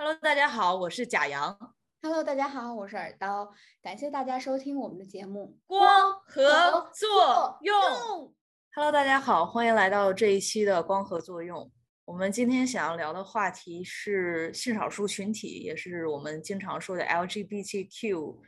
[0.00, 1.74] Hello，大家好，我是贾阳。
[2.02, 3.52] Hello，大家好，我是耳刀，
[3.82, 5.58] 感谢大家收听我们的节目。
[5.66, 8.32] 光合作作用。
[8.76, 11.68] Hello，大家好，欢迎来到这一期的光合作用。
[12.04, 18.38] 我们今天想要聊的话题是性少数群体，也是我们经常说的 LGBTQIA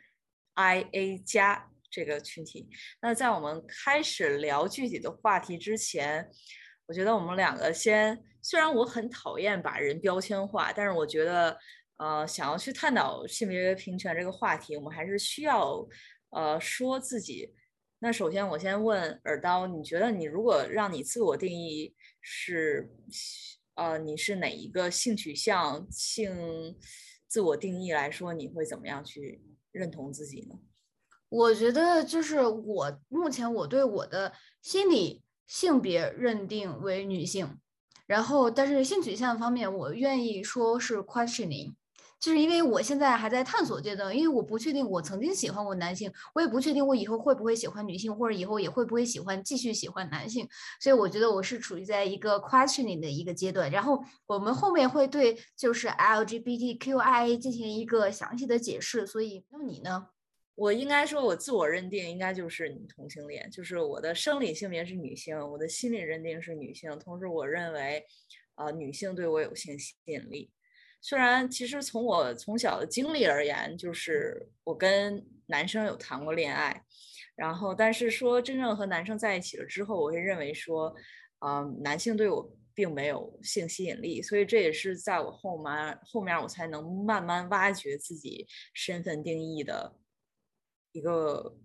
[1.24, 2.70] 加这个群体。
[3.02, 6.30] 那在我们开始聊具体的话题之前，
[6.86, 11.58] 我觉得我们两个先，虽然我很讨厌把人标签化，但是我觉得，
[11.96, 15.86] 呃，想要去探讨性别平权这个话题，我们还是需要，
[16.30, 17.54] 呃，说自己。
[17.98, 22.90] 那首先，我先问耳刀，你觉得你如果让你自我定义是，
[23.74, 26.78] 呃，你是哪一个性取向、性
[27.28, 30.58] 自我定义来说，你会怎么样去认同自己呢？
[31.28, 37.60] 我觉得就是我目前我对我的心理性别认定为女性，
[38.10, 41.74] 然后但是性取向方面，我愿意说是 questioning。
[42.18, 50.48] 就是因为我现在还在探索阶段，因为我不确定我曾经喜欢过男性，我也不确定我以后会不会喜欢女性，或者以后也会不会喜欢继续喜欢男性，
[50.80, 53.70] 所以我觉得我是处于在一个 questioning 的一个阶段。
[53.70, 59.06] 然后我们后面会对就是 LGBTQIA 进行一个详细的解释。
[59.06, 60.08] 所以，那你呢？
[60.60, 68.04] 我应该说，我自我认定应该就是女同性恋，就是我的生理性别是女性，我的心理认定是女性，同时我认为，
[68.56, 70.50] 呃，女性对我有性吸引力。
[71.00, 76.84] 虽然其实从我从小的经历而言，就是我跟男生有谈过恋爱，
[77.34, 80.94] 然后但是说真正和男生在一起了之后，我会认为说，
[81.38, 89.96] 嗯、呃，男性对我并没有性吸引力，所以这也是在我后面后面我才能慢慢挖掘自己身份定义的
[90.92, 91.56] 一个。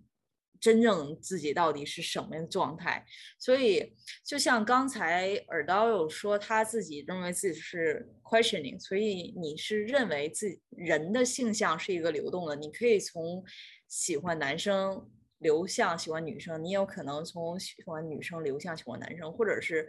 [0.58, 3.04] 真正自己到底是什么样的状态？
[3.38, 13.44] 所以，就像刚才耳刀有说，他自己认为自己是 questioning，所以你是认为自人的性向是一个流动的，你可以从
[13.86, 15.06] 喜欢男生
[15.38, 19.86] 流向喜欢女生，你有可能从喜欢女生流向喜欢男生，或者是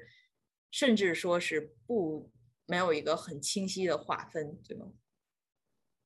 [0.69, 2.29] 甚至说是不
[2.65, 4.91] 没有一个很清晰的划分，对吗？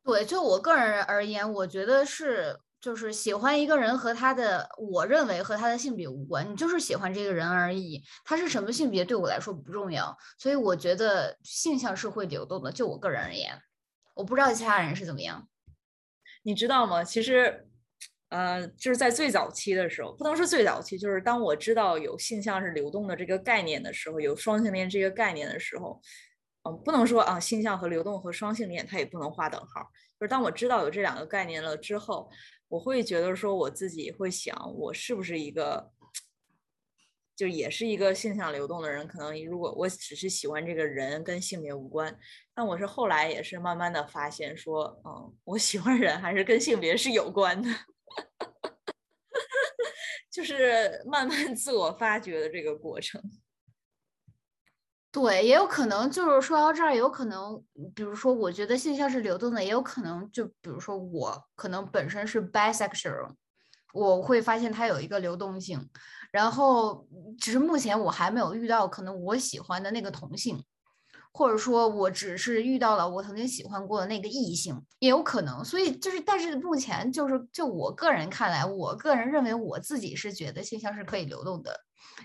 [0.04, 2.60] 对，就我个人而言，我觉得是。
[2.82, 8.04] 就是喜欢一个人和他的，我认为和他的性别无关，你就是喜欢这个人而已。
[8.26, 12.72] 他是什么性别对我来说不重要，所以我觉得性向是会流动的。
[12.72, 13.56] 就我个人而言，
[14.16, 15.48] 我不知道其他人是怎么样。
[16.42, 17.04] 你知道吗？
[17.04, 17.68] 其实，
[18.30, 26.02] 呃，就是在最早期的时候，不能说最早期，就是当我知道有性向是流动的这个概念的时候，有双性恋这个概念的时候，
[26.64, 29.84] 嗯、不能说啊，性向和流动和双性恋它也不能划等号。
[30.20, 32.28] 就是当我知道有这两个概念了之后。
[32.72, 35.92] 我会觉得说我自己会想，我是不是一个，
[37.36, 39.06] 就也是一个性向流动的人？
[39.06, 42.18] 可能如果我只是喜欢这个人，跟性别无关。
[42.54, 47.70] 但我是后来也是慢慢的发现说，嗯，我喜欢人还是跟性别是有关的，
[50.32, 53.22] 就是慢慢自我发掘的这个过程。
[55.12, 57.62] 对，也有可能就是说到这儿，有可能，
[57.94, 63.36] 比如说，我觉得性向是流动的，也有可能，就比如说我可能本身是 bisexual，
[63.94, 65.90] 我会发现它有一个流动性，
[66.32, 67.06] 然后
[67.38, 70.64] 只是目前我还没有遇到可能我喜欢的那个同性，
[71.34, 75.64] 或者说我只是遇到了我曾经喜欢过的那个异性，也有可能。
[75.64, 81.80] 所以就是，但是目前就是就我个人看来，我个人认为我自己是觉得性向是可以流动的。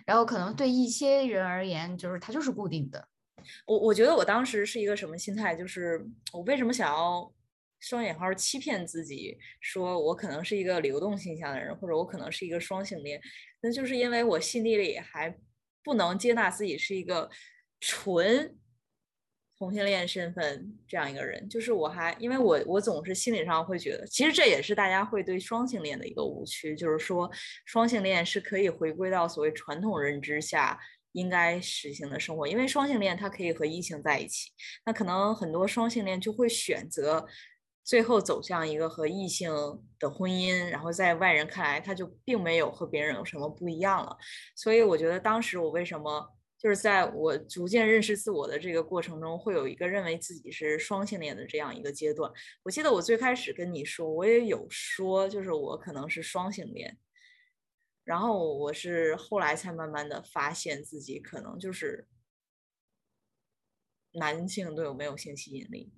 [0.05, 3.09] 然后可能对一些人而言，就是它就是固定的。
[3.65, 5.55] 我我觉得我当时是一个什么心态？
[5.55, 7.33] 就是我为什么想要
[7.79, 13.21] 双引号欺骗自己，说我可能是一个流动性向的人，或者我可能是一个双性恋？
[13.61, 15.37] 那就是因为我心底里还
[15.85, 17.31] 不能接纳自己是一个
[17.81, 18.57] 纯
[19.59, 21.49] 同性恋身份这样一个人。
[21.49, 27.31] 就是我还因为我我总是心理上会觉得，其实这也是大家会对双性恋的一个误区，就是说
[27.65, 30.79] 双性恋是可以回归到所谓传统认知下
[31.13, 34.51] 应该实行的生活，因为双性恋它可以和异性在一起，
[34.85, 37.27] 那可能很多双性恋就会选择
[37.83, 39.51] 最后走向一个和异性
[39.99, 44.15] 的婚姻，然后在外人看来他就并没有和别人有什么不一样了，
[44.55, 46.36] 所以我觉得当时我为什么。
[46.59, 52.33] 就是在我逐渐认识自我的这个过程中，会有一个认为自己是双性恋的这样一个阶段。
[52.63, 56.99] 我记得我最开始跟你说，我也有说，就是我可能是双性恋。
[58.05, 62.07] 然后我是后来才慢慢的发现自己可能就是
[64.13, 65.93] 男性对我没有性吸引力。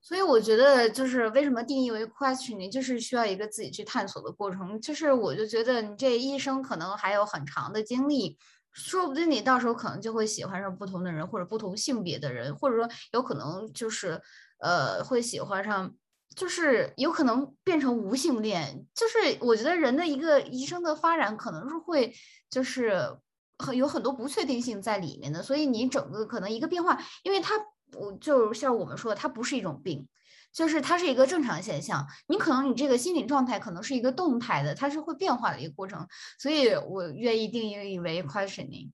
[0.00, 4.80] 所以我觉得，就是为什么定义为 questioning，就是需要一个自己去探索的过程。
[4.80, 8.38] 就是我就觉得你这一生可能还有很长的经历。
[8.74, 14.20] 说不定你到时候可能就会喜欢上不同的人，或者不同性别的人，或者说有可能就是，
[14.58, 15.94] 呃会喜欢上，
[16.34, 18.84] 就是有可能变成无性恋。
[18.94, 22.12] 就是我觉得人的一个一生的发展可能是会
[22.50, 23.16] 就是
[23.58, 27.54] 很有很多不确定性在里面的，所以你整个可能一个变化，因为它
[27.96, 30.08] 我就像我们说的，它不是一种病。
[30.52, 36.06] 就是它是一个正常现象，你可能你这个心理状态可能是一个动态的，它是会变化的一个过程，
[36.38, 38.92] 所以我愿意定义为 questioning。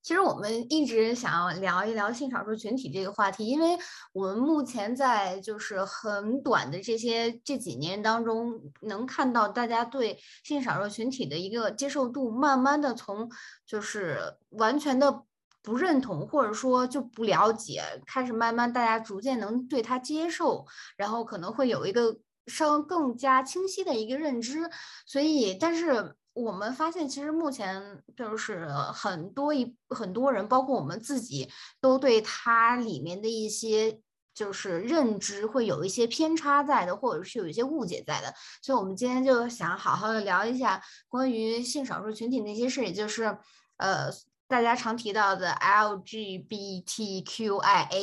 [0.00, 3.76] 其实我们一直想要聊一聊性少数群体这个话题，因为
[4.12, 13.28] 我们目前在就是很短的这些这几年当中，能看到大家对性少数群体的一个接受度，慢慢的从
[13.66, 15.24] 就是完全的。
[15.62, 20.66] 不认同，或者说就不了解，开始慢慢大家逐渐能对他接受，
[20.96, 22.16] 然后可能会有一个
[22.46, 24.70] 稍更加清晰的一个认知。
[25.06, 34.00] 所以，但是我们发现，其实目前就是很多一很多人，包括我们自己，都对它里面的一些
[34.34, 38.34] 就是认知会有一些偏差在的，或者是有一些误解在的。
[38.62, 43.36] 所以，我们今天就想好好的聊一下关于性少数群体那些事，也就是
[43.76, 44.10] 呃。
[44.50, 46.82] 大家常提到的 LGBTQIA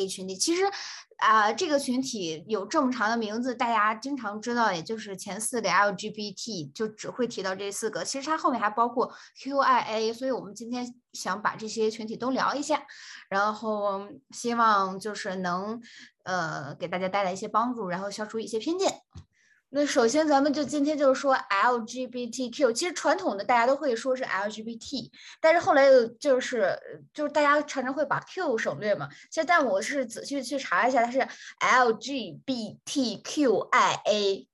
[0.09, 0.63] 群体，其实
[1.17, 8.05] 啊，这个群体有这么长的名字，大家经常知道，也就是前四个 LGBT，就只会提到这四个。
[8.05, 12.81] 其实它后面还包括 QIA，所以我们今天想把这些群体都聊一下，
[13.27, 15.81] 然后希望就是能
[16.23, 19.01] 呃给大家带来一些帮助，然后消除一些偏见。
[19.69, 25.11] 那首先，咱们就今天就是说 LGBTQ，其实传统的大家都会说是 LGBT，
[25.41, 29.09] 但是后来又就是就是大家常常会把 Q 省略嘛。
[29.29, 31.19] 其实，但我是仔细去查一下，它是
[31.59, 34.47] LGBTQIA，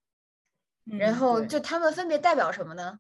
[0.98, 2.98] 然后就他们分别代表什么呢？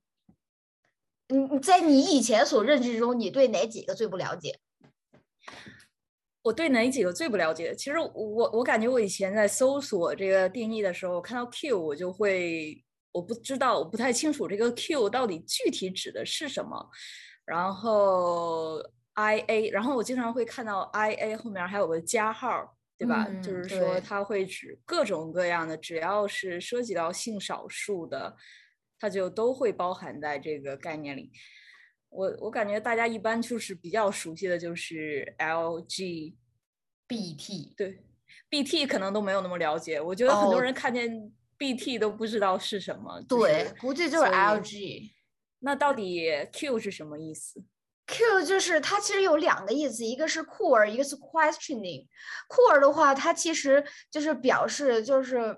[1.29, 4.59] 你你在你以前所认知中，你对哪几个最不了解？
[6.43, 7.73] 我对哪几个最不了解？
[7.73, 16.89] 其实我我感觉我以前在搜索这个定义的时候，看到 Q 我就会我不知道我不太清楚这个 Q 到底具体指的是什么。
[17.45, 18.77] 然后
[19.15, 23.25] IA，然后我经常会看到 IA 后面还有个加号，对吧？
[23.41, 28.35] 就是说它会指各种各样的，只要是涉及到性少数的，
[28.99, 31.31] 它就都会包含在这个概念里。
[32.13, 36.35] 我我感觉大家一般就是比较熟悉的就是 LGBT，
[37.75, 38.03] 对
[38.49, 39.99] ，BT 可能都没有那么了解。
[39.99, 43.21] 我觉得很多人看见 BT 都不知道是什么。
[43.27, 45.11] 对，估计就是 LG。
[45.59, 47.63] 那到底 Q 是什么意思
[48.05, 52.05] ？Q 就是它其实有两个意思，一个是酷儿，一个是 questioning。
[52.49, 55.57] 酷儿的话，它其实就是表示就是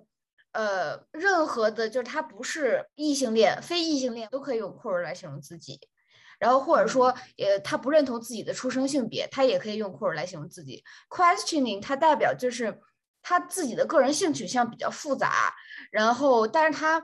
[0.51, 5.79] 呃，任何的，就是它不是异性恋、非异性恋都可以用酷儿来形容自己。
[6.39, 10.83] 然后或者说，呃，他不认同自己的出生性别，他也可以用 queer 来形容自己。
[11.09, 12.79] questioning 它代表就是
[13.21, 15.53] 他自己的个人性取向比较复杂，
[15.91, 17.01] 然后但是他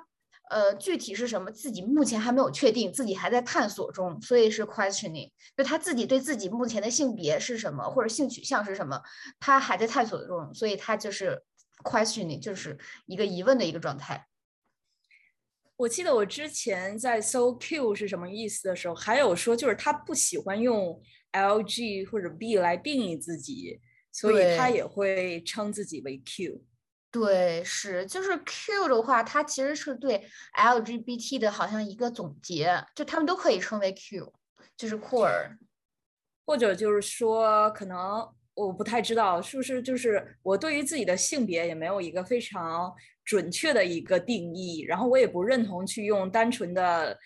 [0.49, 5.31] 呃具体是什么，自己目前还没有确定，自己还在探索中，所以是 questioning。
[5.55, 9.01] 就他自己对自己目前的性别是什么或者性取向是什么，
[9.39, 11.41] 他还在探索中，所以他就是
[11.83, 14.27] questioning，就是一个疑问的一个状态。
[15.81, 21.01] 我记得我之前在搜 Q 是什么意思的时候，还有说就是他不喜欢用
[21.31, 23.79] LG 或者 B 来定义自己，
[24.11, 26.63] 所以他也会称自己为 Q。
[27.09, 30.23] 对，是就是 Q 的话，它其实是对
[30.55, 34.31] LGBT 的好像一个总结，就他们都可以称为 Q，
[34.77, 35.57] 就是酷儿，
[36.45, 38.31] 或者就是说可能。
[38.53, 42.93] 我不太知道是不是就是我对于自己的性别也没有一个非常
[43.31, 47.17] 准确的一个定义，然后我也不认同去用单纯的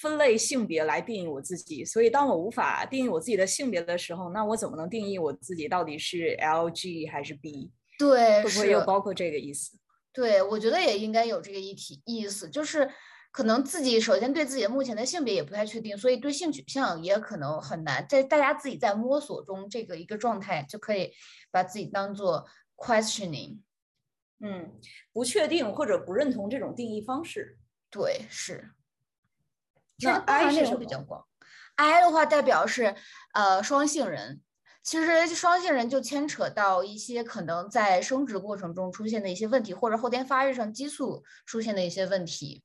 [0.00, 7.70] 分类性别来定义我自己，所以当我无法定义我自己的性别的时候，那我怎么能定义我自己到底是 L G 还是 B？
[7.98, 9.76] 对，会不会又包括这个意思？
[10.10, 12.90] 对，我觉得也应该有这个议题意思，就是。
[13.34, 21.10] 可能自己首先对自己的目前的性别也不太确定，所以对性取向也可能很难，在大家自己在摸索中这个一个状态，就可以
[21.50, 23.56] 把自己当做 questioning，
[24.42, 24.72] 嗯，
[25.12, 27.56] 不确定或者不认同这种定义方式。
[27.88, 28.70] 对，是。
[29.98, 31.24] 那 I 是比较广
[31.76, 32.96] ，I 的话代表是
[33.34, 34.40] 呃双性人，
[34.82, 42.64] 其实双性人就牵扯到一些可能在生殖过程中出现的一些问题，或者后天发育上激素出现的一些问题。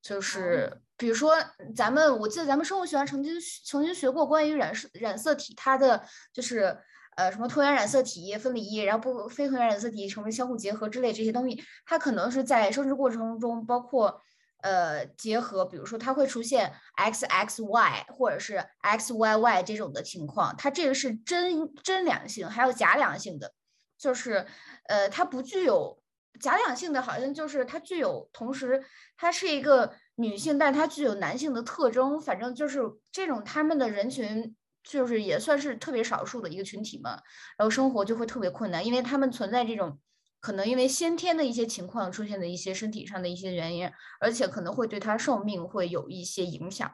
[0.00, 1.36] 就是比如说，
[1.76, 6.76] 咱们我记得咱们生物学上曾经曾经学过关于染色染色体，它的就是
[7.16, 14.20] 呃什么脱原染色体分离，然后不非同源染色体成为相互结合之类这些东西，它可能是在生殖过程中包括
[14.62, 23.52] 呃结合，比如说它会出现 X X Y 或者是 X Y Y 这种的情况，它这个是真真良性，还有假良性的。
[23.98, 24.44] 就是
[24.88, 26.02] 呃，它不具有
[26.40, 28.82] 假两性的，好像就是它具有同时
[29.16, 32.20] 它是一个女性，但它具有男性的特征。
[32.20, 32.80] 反正就是
[33.12, 37.20] 这种他们的人群，就是也算是特别少数的一个群体嘛。
[37.56, 39.98] 然后生活就会特别困难，因为他们存在这种。
[40.40, 46.92] 可能因为先天的一些情况出现的一些身体上的一些原因，而且可能会对他寿命会有一些影响，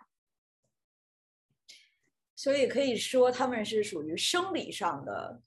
[2.36, 5.40] 所以可以说他们是属于生理上的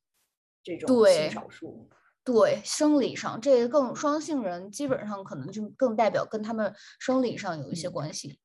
[0.63, 1.91] 这种性少数。
[2.24, 8.39] 对，生理上这个更双性人基本上可能就更代表跟他们生理上有一些关系。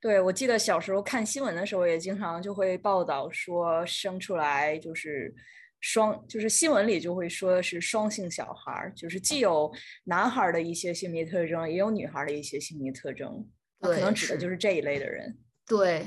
[0.00, 5.34] 对，我记得小时候看新闻的时候也经常就会报道说生出来就是。
[5.80, 13.48] 双就是新闻里就会说是双性小孩，就是既有男孩的一些性别特征，也有女孩的一些性别特征，
[13.80, 15.38] 可能指的就是这一类的人。
[15.64, 16.04] 对。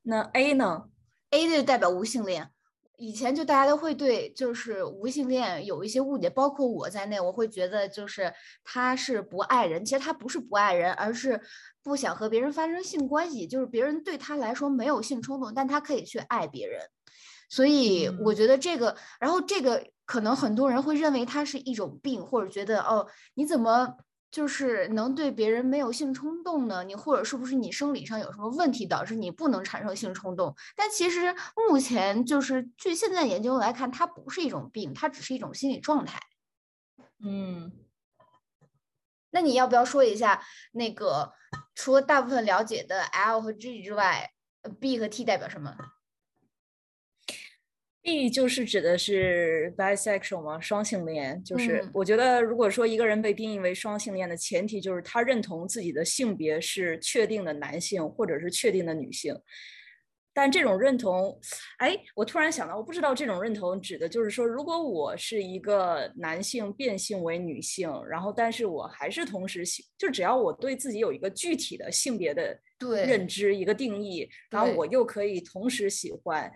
[0.00, 0.88] 那 A 呢
[1.28, 2.48] ？A 就代表无性恋。
[2.96, 8.32] 以前就大家都会对就是无性恋有一些误解，包括我在内，我会觉得就是
[8.64, 11.40] 他是不爱人，其实他不是不爱人，而是
[11.82, 16.80] 不想和别人发生性关系，就是别人对他来说没有性冲动，但他可以去爱别人。
[17.48, 23.96] 所以我觉得这个，然后这个可能很多人会认为它是一种病，或者觉得哦，你怎么
[24.36, 26.84] 就是能对别人没有性冲动呢？
[26.84, 30.54] 你或者是不是你生理上有什么问题导致你不能产生性冲动？
[30.76, 31.34] 但其实
[31.70, 36.20] 目前就是据现在研究来看，它不是一种病，它只是一种心理状态。
[37.24, 37.72] 嗯，
[39.30, 41.32] 那你要不要说一下那个
[41.74, 44.32] 除了大部分了解的 L 和 G 之外
[44.78, 45.74] ，B 和 T 代表什么
[48.06, 50.60] ？B 就是指的是 bisexual 吗？
[50.60, 59.34] 双性恋，就是我觉得，如果说一个人被定义为双性恋的前提，就是他认同自己的性别是确定的男性或者是确定的女性。
[60.32, 61.36] 但这种认同，
[61.78, 72.56] 哎，我突然想到，我不知道这种认同指的就是说，如果我是一个男性变性为女性，然后但是我还是同时性，就只要我对自己有一个具体的性别的
[73.04, 76.48] 认知一个定义，然后我又可以同时喜欢。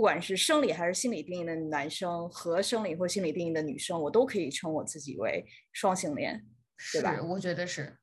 [0.00, 6.42] 不管是生理还是心理定义的男生和生理或心理定义的女生，我都可以称我自己为双性恋，
[6.90, 7.20] 对吧？
[7.22, 7.98] 我觉得是。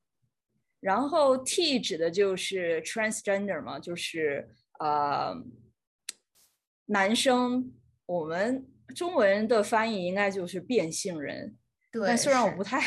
[0.80, 4.48] 然后 T 指的就是 transgender 嘛，就是
[4.80, 5.34] 呃，
[6.86, 7.74] 男生。
[8.06, 11.58] 我们中文的翻译应该就是变性人。
[11.92, 12.06] 对。
[12.06, 12.80] 但虽然我不太，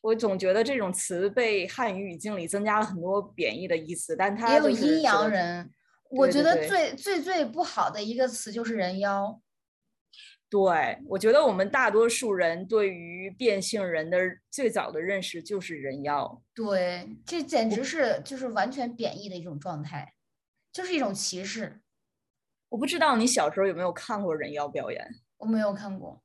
[0.00, 5.68] 我总觉得这种词被汉语语境里增加了很多贬义的意思，但它也有阴阳人。
[6.10, 9.40] 我觉得最最最不好的一个词就是人妖。
[10.50, 14.18] 对，我觉得我们大多数人对于变性人的
[14.50, 16.42] 最早的认识就是人妖。
[16.54, 20.14] 对，这简直是就是完全贬义的一种状态，
[20.72, 21.82] 就是一种歧视。
[22.70, 25.06] 我不知道你小时候有没有看过人妖表演？
[25.36, 26.22] 我没有看过。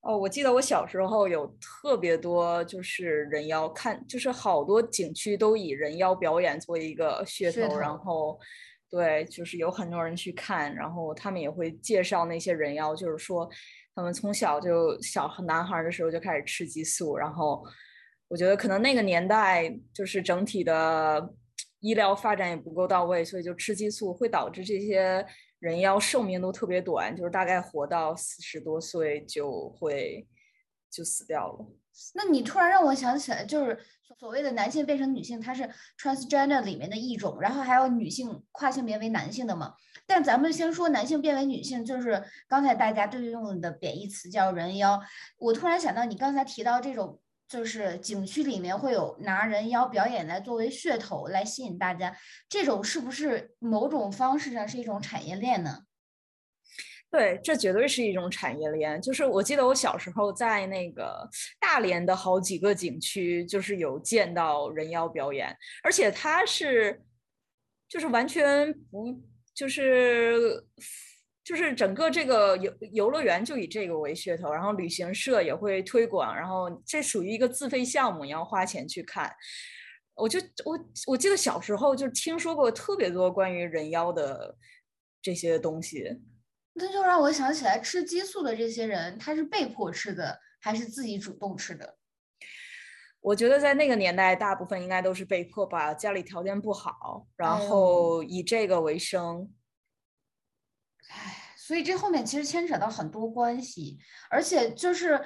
[0.00, 8.40] 哦，我记得我小时候有特别多就是人妖看，就是好多景区都以人妖表演作为一个噱头，然后。
[8.94, 13.50] 对，就是有很多人去看，然后他们也会介绍那些人妖，就是说
[13.92, 17.66] 他们从小就小男孩的时候就开始吃激素，然后
[18.28, 21.28] 我觉得可能那个年代就是整体的
[21.80, 25.26] 医疗发展也不够到位，所以就吃激素会导致这些
[25.58, 30.24] 人妖寿命都特别短，就是大概活到四十多岁就会
[30.88, 31.66] 就死掉了。
[32.14, 33.78] 那你突然让我想起来，就是。
[34.16, 35.68] 所谓的男性变成女性，它是
[36.00, 39.74] transgender 里面的一种，然后还有女性跨性别为男性的嘛。
[40.06, 45.02] 但咱们先说男性变为女性，就是刚才大家对用的贬义词叫人妖。
[45.38, 52.16] 我突然想到，你刚才提到这种，就是景区里面会有拿人妖表演来作为噱头来吸引大家，
[52.48, 55.80] 这种是不是某种方式上是一种产业链呢？
[57.14, 59.00] 对，这绝对是一种产业链。
[59.00, 61.30] 就是我记得我小时候在那个
[61.60, 67.00] 大连的好几个景区，就是有见到人妖表演，而且它是，
[67.88, 69.16] 就是完全不，
[69.54, 70.60] 就是
[71.44, 79.32] 就是整个这个游游乐园就以这个为噱头，然后旅行社也会推广，然后这属于一个自费项目，你要花钱去看。
[80.16, 84.56] 我就我我记得小时候就听说过特别多关于人妖的
[85.22, 86.20] 这些东西。
[86.76, 91.96] 那就让我想起来，吃激素的这些人，他是被迫吃的，还是自己主动吃的？
[93.20, 99.54] 我觉得在那个年代，大部分应该都是被迫吧，家里条件不好，然后以这个为生。
[101.10, 105.24] 哎，所以这后面其实牵扯到很多关系，而且就是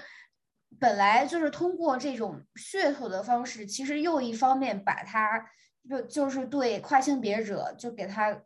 [0.78, 5.50] 本来就是通过这种噱头的方式，其实又一方面把他
[5.88, 8.42] 就就是对跨性别者就给他。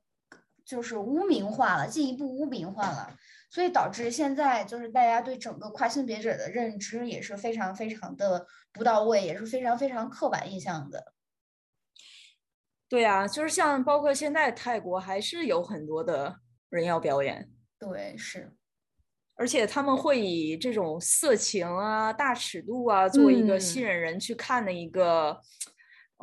[0.64, 3.16] 就是污名化了，进一步污名化了。
[3.50, 11.12] 所以导致现在就是大家对整个跨性别者的认知也是非常非常的不到位，也是非常非常刻板印象的。
[12.88, 16.37] 对啊，就是像包括现在泰国还是有很多的
[16.71, 18.54] 人要表演，对，是，
[19.35, 25.72] 而且他们会以这种色情啊、大尺度啊作为一个吸嗯引人去看的一个，嗯，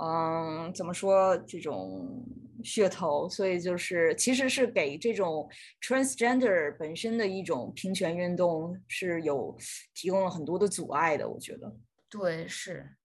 [0.01, 2.23] 嗯怎么说这种
[2.63, 5.49] 噱头，所以就是其实是给这种
[5.81, 9.57] transgender 本身的一种平权运动是有
[9.93, 11.75] 提供了很多的阻碍的，我觉得。
[12.09, 12.95] 对，是。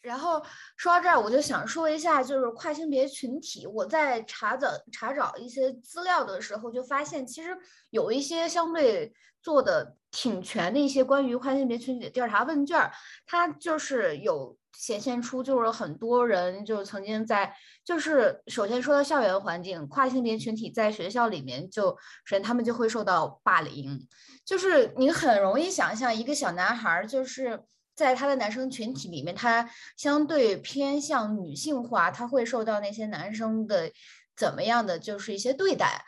[0.00, 0.40] 然后
[0.76, 3.66] 说到这儿，我就想说一下，就是跨性别群体。
[3.66, 7.56] 我在查找查找一些资料的时候，就发现其实
[7.90, 12.90] 有一些相对做的挺全的一些关于跨性别群体的调查问卷，
[13.26, 21.90] 它就是有显现出，就是很多人就曾经在，就是首先说到校园环境，跨性别群体在学校里面就，
[22.24, 24.06] 首先他们就会受到霸凌，
[24.44, 27.64] 就是你很容易想象一个小男孩就是。
[27.98, 33.90] 在他的男生群体里面，他相对偏向女性化，他会受到那些男生的
[34.36, 36.04] 怎么样的就是一些对待。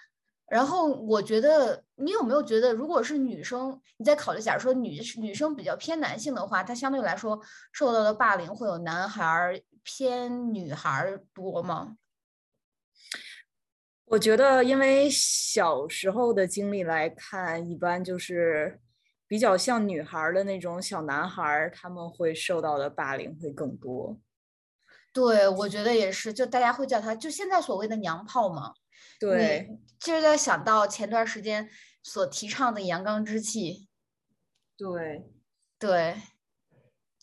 [0.51, 7.41] 然后我觉得，你有没有觉得，如果是女生，你在考虑，假如说女女生比较偏男性的话，她相对来说
[7.73, 11.97] 受到的霸凌会有男孩偏女孩多吗？
[14.07, 18.81] 我觉得，因为小时候的经历来看，一般就是
[19.29, 24.19] 比较像女孩的那种小男孩，他们会受到的霸凌会更多。
[25.13, 28.73] 对，我觉得也是，就大家会叫他，就现在所谓的娘炮嘛。
[29.19, 31.69] 对，你就是在想到前段时间
[32.03, 33.89] 所提倡的阳刚之气，
[34.77, 35.31] 对，
[35.79, 36.17] 对。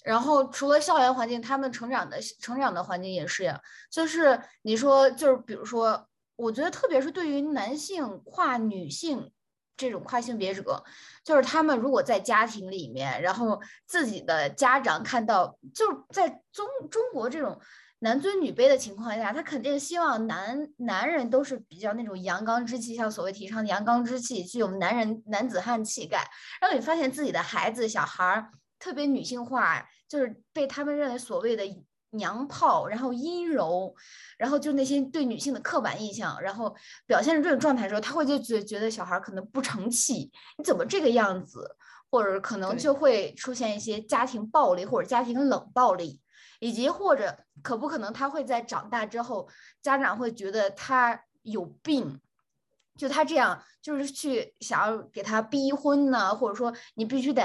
[0.04, 3.60] 然后除了校园环境，他们成长的成长的环境也是呀。
[3.92, 9.32] 就是你说，就是比如说，我觉得特别是对于男性跨女性
[9.78, 10.84] 这种跨性别者，
[11.24, 17.58] 就是他们如果在家庭里面，然后自己的家长看到，就在中中国这种
[18.00, 26.28] 男尊女卑的情况下，他肯定希望男男人都是比较那种阳刚之气，像所谓提倡的阳刚之气，具有男人男子汉气概。
[26.60, 31.64] 然后你发现自己的孩子小孩特别女性化，就是被他们认为所谓的
[32.12, 33.94] 娘炮，然后阴柔，
[34.38, 41.76] 然后就那些对女性的刻板印象，然后表现出这种状态的时候，他会就觉觉得小孩儿可能不成器，你怎么这个样子？
[42.10, 46.22] 或者可能就会出现一些家庭暴力或者家庭冷暴力，
[46.62, 49.50] 以及或者可不可能他会在长大之后，
[49.82, 52.22] 家长会觉得他有病，
[52.96, 57.44] 就他这样就是去想要给他逼婚呢，或者说你必须得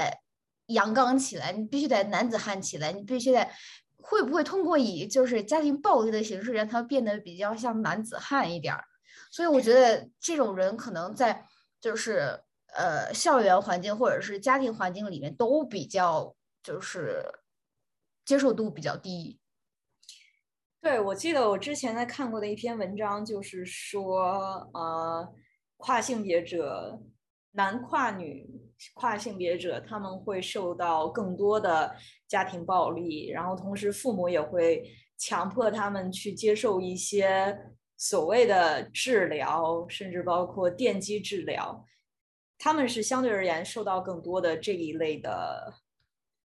[0.67, 3.45] 阳刚起来，你必须得男子汉起来，你必须得
[4.03, 8.85] 会不会通过以就是家庭暴力的形式让他变得比较像男子汉一点儿？
[9.31, 11.47] 所以我觉得这种人可能在
[11.81, 12.39] 就是
[12.75, 17.25] 呃校园环境或者是家庭环境里面都比较就是
[18.25, 19.39] 接受度比较低。
[20.81, 25.33] 对，我记得我之前在看过的一篇文章，就是说，呃，
[25.77, 27.01] 跨性别者，
[27.53, 31.95] 男跨女跨性别者，他们会受到更多的
[32.29, 34.83] 家庭暴力，然后同时父母也会
[35.19, 37.59] 强迫他们去接受一些
[37.97, 41.87] 所谓的治疗，甚至包括电击治疗，
[42.59, 45.75] 他们是相对而言受到更多的这一类的。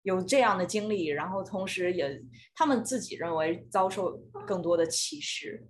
[0.05, 2.21] 有这样的经历，然后同时也
[2.57, 4.11] 他们自己认为遭受
[4.45, 5.64] 更多的歧视。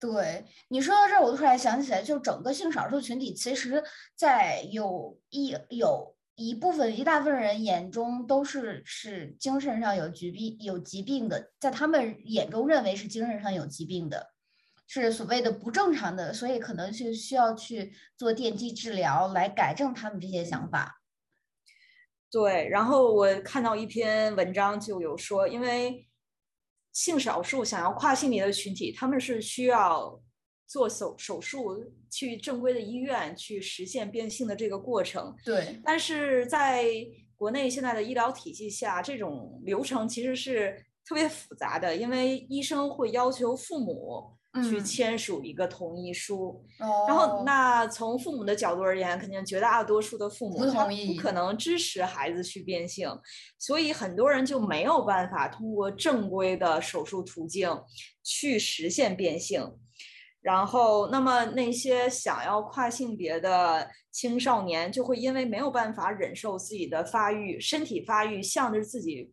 [0.00, 3.84] 对你说到这儿，我突然想起来，就整个性少数群体，其实，
[4.16, 14.32] 在有一有一部分一大部分人眼中都是是精神上有疾病有疾病的，在他们眼中认为是精神上有疾病的，
[14.86, 21.02] 是所谓的不正常的，所以可能是需要去做电击治疗来改正他们这些想法。
[22.30, 26.06] 对，然后我看到一篇文章就有说，因为
[26.92, 30.20] 性少数想要跨性别的群体，他们是需要
[30.66, 35.34] 做手手术，去正规的医院去实现变性的这个过程。
[35.44, 36.84] 对，但是在
[37.36, 46.64] 国内现在的医疗体系下，这种流程其实是特别复杂的，因为医生会要求父母去嗯签署一个同意书。
[46.80, 53.08] 哦，然后，那从父母的角度而言，肯定绝大多数的父母不他同意不可能支持孩子去变性，
[53.58, 57.70] 所以很多人就没有办法通过正规的手术途径
[58.22, 59.78] 去实现变性。
[60.42, 69.30] 然后，那么那些想要跨性别的青少年，就会因为没有办法忍受自己的发育，身体发育向着自己，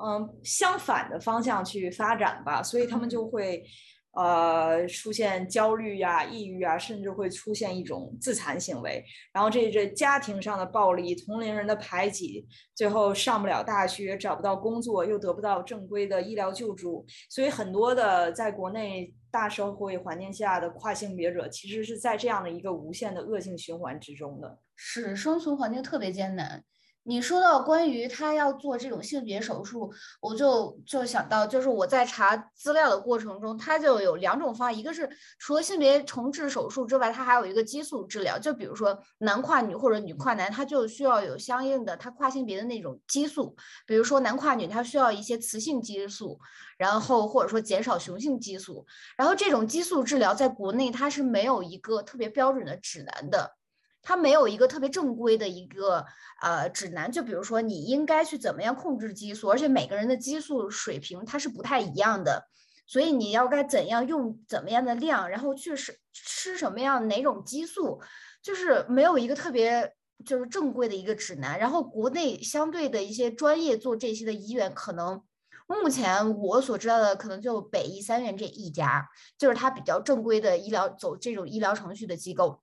[0.00, 3.64] 嗯，相反的方向去发展吧，所以他们就会
[4.12, 9.04] 呃，出现焦虑呀、抑郁啊，甚至会出现一种自残行为。
[9.32, 17.06] 然后这这家庭上的暴力、同龄人的排挤，最后上不了大学、找不到工作，又得不到正规的医疗救助。
[17.28, 24.58] 所以很多的在国内大社会环境下的跨性别者，其实是在这样的一个无限的恶性循环之中的。
[24.74, 26.64] 是生存环境特别艰难。
[27.10, 43.56] 你说到关于他要做这种性别手术，我就就想到，就是我在查资料的过程中，他就有两种方案，一个是除了性别重置手术之外，他还有一个激素治疗，就比如说男跨女或者女跨男，他就需要有相应的他跨性别的那种激素，
[43.88, 46.38] 比如说男跨女他需要一些雌性激素，
[46.78, 53.56] 然后或者说减少雄性激素，然后这种激素治疗在国内它是没有一个特别标准的指南的。
[54.02, 56.04] 它没有一个特别正规的一个
[56.42, 62.48] 呃指南，就比如说你应该去怎么样控制激素，而且每个人的激素水平它是不太一样的，
[62.86, 68.00] 所以你要该怎样用怎么样的量，然后去吃吃什么样哪种激素，
[68.42, 71.58] 就是没有一个特别就是正规的一个指南。
[71.58, 75.22] 然后国内相对的一些专业做这些的医院，可能
[75.66, 79.06] 目前我所知道的可能就北医三院这一家，
[79.38, 82.62] 就是它比较正规的医疗走这种医疗程序的机构。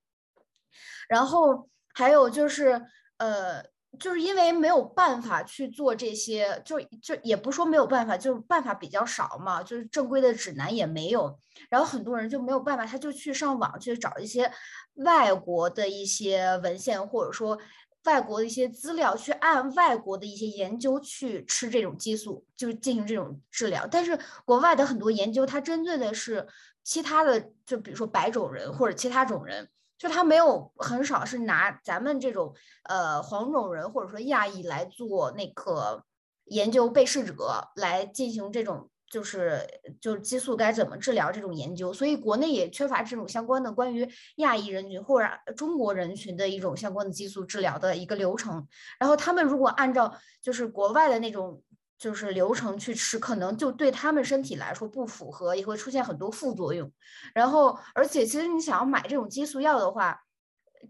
[1.10, 2.82] 然后还有就是，
[3.18, 3.64] 呃，
[3.98, 11.40] 就是因为没有办法去做这些，就就也不说没有办法，就是办法比较少嘛，就是正规的指南也没有。
[11.70, 14.52] 然后很多人就没有办法，他就去上网去找一些
[14.96, 17.58] 外国的一些文献，或者说
[18.04, 23.88] 外国的一些资料，去按外国的一些研究去吃这种激素，就是进行这种治疗。
[23.90, 26.48] 但是国外的很多研究，它针对的是
[26.84, 29.68] 其他的，就比如说白种人或者其他种人。
[29.98, 36.04] 就他没有很少是拿咱们这种呃黄种人或者说亚裔来做那个
[36.46, 39.66] 研究被试者来进行这种就是
[40.00, 48.68] 就是激素该怎么治疗这种研究，所以国内也缺乏这种相关的关于亚裔人群或者中国人群的一种相关的激素治疗的一个流程。
[49.00, 51.62] 然后他们如果按照就是国外的那种。
[51.98, 56.92] 就是流程去吃，可能就对他们身体来说不符合，也会出现很多副作用。
[57.34, 60.20] 然后，而且其实你想要买这种激素药的话，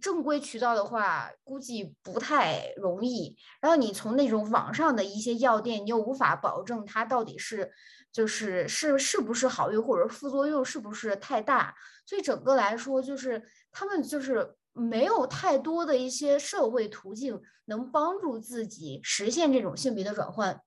[0.02, 3.38] 正规渠道的话估计不太容易。
[3.62, 7.72] 然后你从那种网上的一些药店，你又无法保证它到底是
[8.12, 11.74] 就是是是不是好用，或者副作用是不是太大。
[12.06, 13.42] 所以整个来说，就是
[13.72, 20.62] 他们就是没有太多的一些社会途径能帮助自己实现这种性别的转换。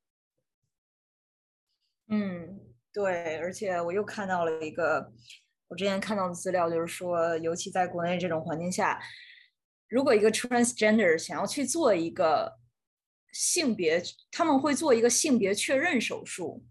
[2.11, 2.61] 嗯，
[2.92, 5.12] 对，而且我又看到了一个
[5.68, 9.01] 我之前看到的资料，就是说，尤其在国内这种环境下，
[9.88, 12.59] 如果一个 transgender 想要去做一个
[13.33, 16.64] 性别，他们会做一个性别确认手术，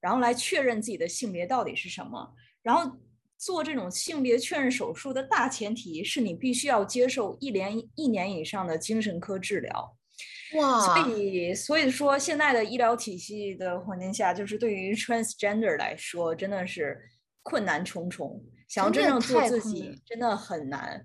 [0.00, 2.34] 然后来确认自己的性别到底是什么。
[2.62, 2.98] 然后
[3.36, 9.97] 做这种性别确认手术的大前提是你必须要接受一年一年以上的精神科治疗。
[10.56, 16.98] 哇，所以所以说，现在的医疗体系的环境下，就是对于 transgender 来说，真的是
[17.42, 21.04] 困难重重，想要真正做自己，真的很难。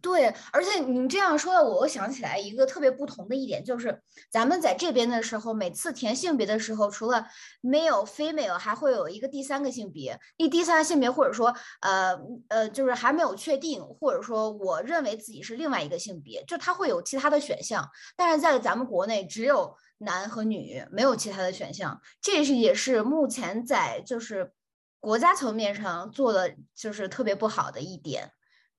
[0.00, 7.26] 对，而且你这样说的，我又想起来一个特别不同的一点，就是咱们在这边的时候，每次填性别的时候，除了
[7.62, 10.18] male、female，还会有一个第三个性别。
[10.38, 17.88] 那第三个性别，或者说，呃呃，就是还没有确定，或者说我认为自己是另外一个性别，就它会有其他的选项。
[18.16, 22.00] 但是在咱们国内，只有男和女，没有其他的选项。
[22.20, 24.52] 这是也是目前在就是
[25.00, 28.30] 国家层面上做的就是特别不好的一点。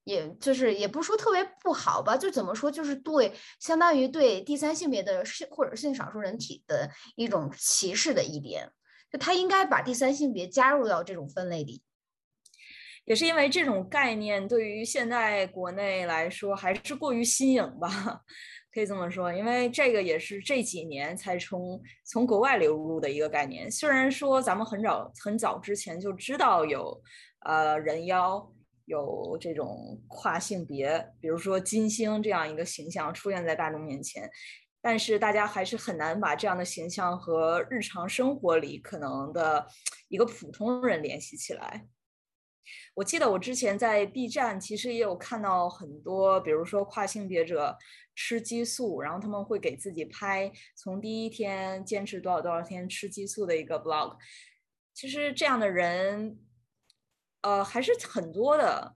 [0.10, 8.68] 也就是也不说特别不好吧，就怎么说，就是对相当于对第三性别的性或者性少数人体的一种歧视的一点，
[9.12, 11.84] 就他应该把第三性别加入到这种分类里。
[13.06, 18.22] 也是因为这种概念对于现在国内来说还是过于新颖吧，
[18.74, 23.70] 可以这么说，因为这个也是这几年才从从国外流入的一个概念。
[23.70, 27.00] 虽然说咱们很早很早之前就知道有
[27.46, 28.52] 呃人妖。
[28.90, 34.28] 有这种跨性别，比如说金星这样一个形象出现在大众面前，
[34.82, 39.68] 但是大家还是很难把这样的形象和日常生活里可能的
[40.08, 41.86] 一个普通人联系起来。
[42.96, 47.78] 我记得我之前在 B 站其实也有看到很多，比如说跨性别者
[48.16, 54.18] 吃激素，然后他们会给自己拍从第一天坚持多少多少天吃激素的一个 vlog。
[54.96, 56.40] 其实这样的人。
[57.42, 58.96] 呃，还是很多的，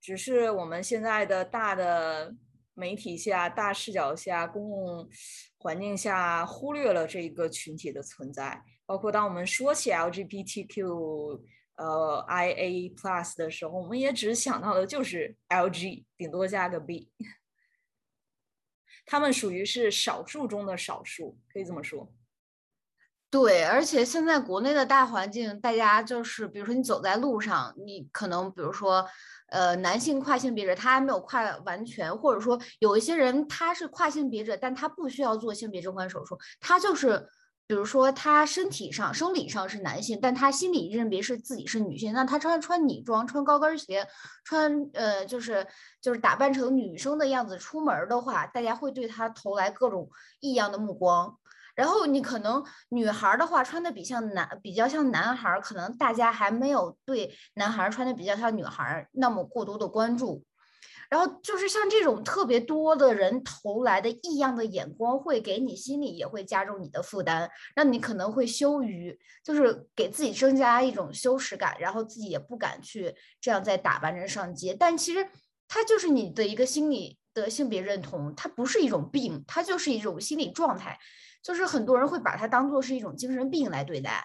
[0.00, 2.34] 只是我们现在的大的
[2.74, 5.08] 媒体下、大视角下、公共
[5.58, 8.62] 环境下忽略了这一个群体的存在。
[8.86, 11.42] 包括当我们说起 LGBTQ
[11.76, 17.12] 呃 IA Plus 的时候，我们也只想到的就是 LG，顶多加个 B。
[19.04, 22.12] 他们属于是少数中的少数，可以这么说。
[23.30, 29.06] 对，而且现在国内的大环境，大家就是，比如说你走在路上，你可能比如说，
[29.50, 37.28] 呃，男性跨性别者他还没有跨完全，或者说有一些人他是跨性别者，但他不需要做性别置换手术，他就是，
[37.66, 44.08] 比如说他身体上生理上是男性，但他心理认为是自己是女性，那他穿穿女装、穿高跟鞋、
[44.42, 45.66] 穿呃就是
[46.00, 50.08] 就是打扮成女生的样子出门的话，大家会对他投来各种
[50.40, 51.36] 异样的目光。
[51.78, 60.44] 然后你可能女孩的话穿的比像男比较像男孩，可能大家还没有对男孩穿的比较像女孩那么过多的关注。
[61.08, 74.74] 然后就是像这种特别多的人投来的异样的眼光，会给你心里也会加重你的负担，让你可能会羞于，就是给自己增加一种羞耻感，然后自己也不敢去这样再打扮着上街。
[74.74, 75.24] 但其实
[75.68, 80.98] 它就是你的一个心理的性别认同，它不是一种病，它就是一种心理状态。
[81.42, 84.24] 就是很多人会把它当做是一种精神病来对待，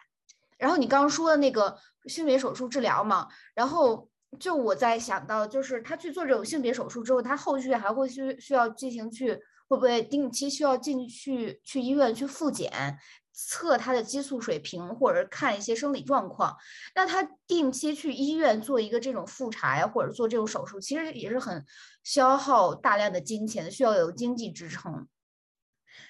[0.57, 9.35] 然后你刚刚说的那个性别手术治疗嘛，然后就我在想到，就是他去做这种性别手术之后，他后续还会需需要进行去
[9.67, 12.97] 会不会定期需要进去去医院去复检，
[13.31, 16.55] 测他的激素水平或者看一些生理状况。
[16.95, 21.63] 那他定期去医院做一个这种复查呀，或者做这种手术，其实也是很
[22.03, 25.07] 消耗大量的金钱，需要有经济支撑。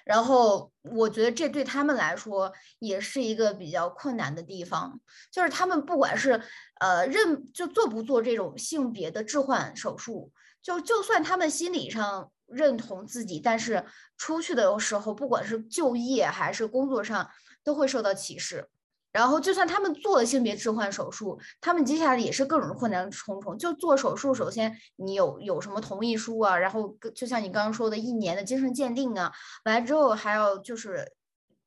[0.04, 5.00] 然后我觉得这对他们来说也是一个比较困难的地方，
[5.32, 6.40] 就是他们不管是
[6.80, 10.30] 呃认就做不做这种性别的置换手术，
[10.62, 13.84] 就就算他们心理上认同自己，但是
[14.18, 17.30] 出去的时候，不管是就业还是工作上，
[17.64, 18.68] 都会受到歧视。
[19.14, 23.56] 然后，就算他们做了性别置换手术，他们接下来也是各种困难重重。
[23.56, 26.58] 就做手术，首先你有有什么同意书啊？
[26.58, 29.30] 然后就像你刚刚说的，一年的精神鉴定啊，
[29.66, 31.12] 完了之后还要就是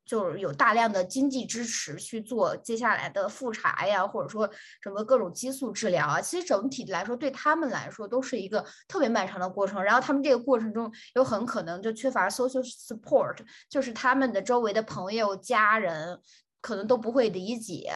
[0.06, 4.50] 就是有大量的经济支持去做接下来的复查呀，或者说
[4.84, 6.20] 什么各种激素治疗啊。
[6.20, 9.82] 其实整体来说，对他们来说都是一个特别漫长的过程。
[9.82, 13.38] 然后他们这个过程中有很可能就缺乏 social support，
[13.70, 16.20] 就是他们的周围的朋友、家人。
[16.62, 17.92] 可能都不会理解，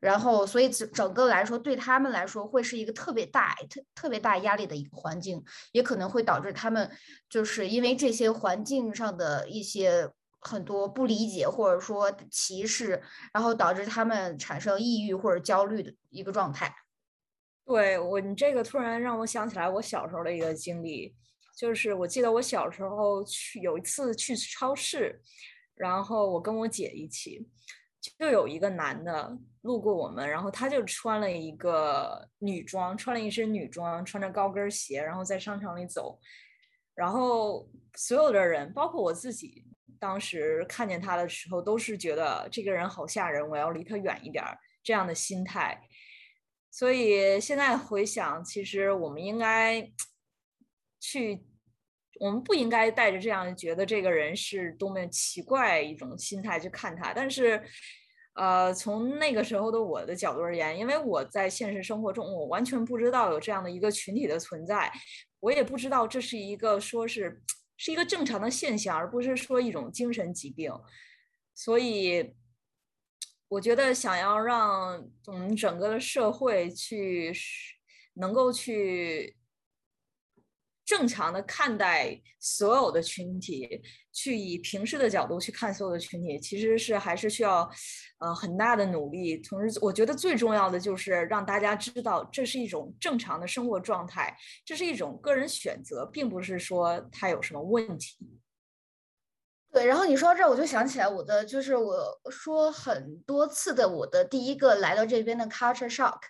[0.00, 6.90] 然后所以整整个来说，对他们来说会是一个特别大、特特别大压力的一个环境，也可能会导致他们
[7.28, 13.02] 就是因为这些环境上的一些很多不理解或者说歧视，
[13.32, 16.74] 然后导致他们产生抑郁或者焦虑的一个状态。
[17.64, 21.14] 对我，你这个突然让我想起来我小时候的一个经历，
[21.56, 25.18] 就是我记得我小时候去有一次去超市，
[25.74, 27.48] 然后我跟我姐一起。
[28.18, 36.18] 就有一个男的路过我们，然后他就穿了一个女装，穿了一身女装，穿着高跟鞋，然后在商场里走。
[36.94, 39.64] 然后所有的人，包括我自己，
[39.98, 44.44] 当时看见他的时候，都是觉得这个人好吓人，我要离他远一点
[44.82, 45.80] 这样的心态。
[46.70, 49.90] 所以现在回想，其实我们应该
[51.00, 51.44] 去，
[52.24, 57.62] 我们不应该带着这样觉得这个人是多么奇怪一种心态去看他，但是。
[58.36, 64.92] 呃，从那个时候的我的角度而言，因为我在现实生活中，我完全不知道有这样的一个群体的存在，
[65.38, 67.40] 我也不知道这是一个说是
[67.76, 70.72] 是一个正常的现象，而不是说一种精神疾病。
[71.54, 72.34] 所以，
[73.46, 77.32] 我觉得想要让我们整个的社会去
[78.14, 79.36] 能够去。
[80.84, 83.80] 正常的看待所有的群体，
[84.12, 87.68] 去以平视的角度去看所有的群体，其实是还是需要，
[88.18, 89.38] 呃，很大的努力。
[89.38, 98.38] 同时，我觉得最重要的就是让大家知道，这是一种正常的生活状态，这是一种个人选择，并不是说他有什么问题。
[99.72, 106.20] 对，然后你说到这儿，我就想起来我的，就是我说很多次的我的第一个来到这边的 culture shock，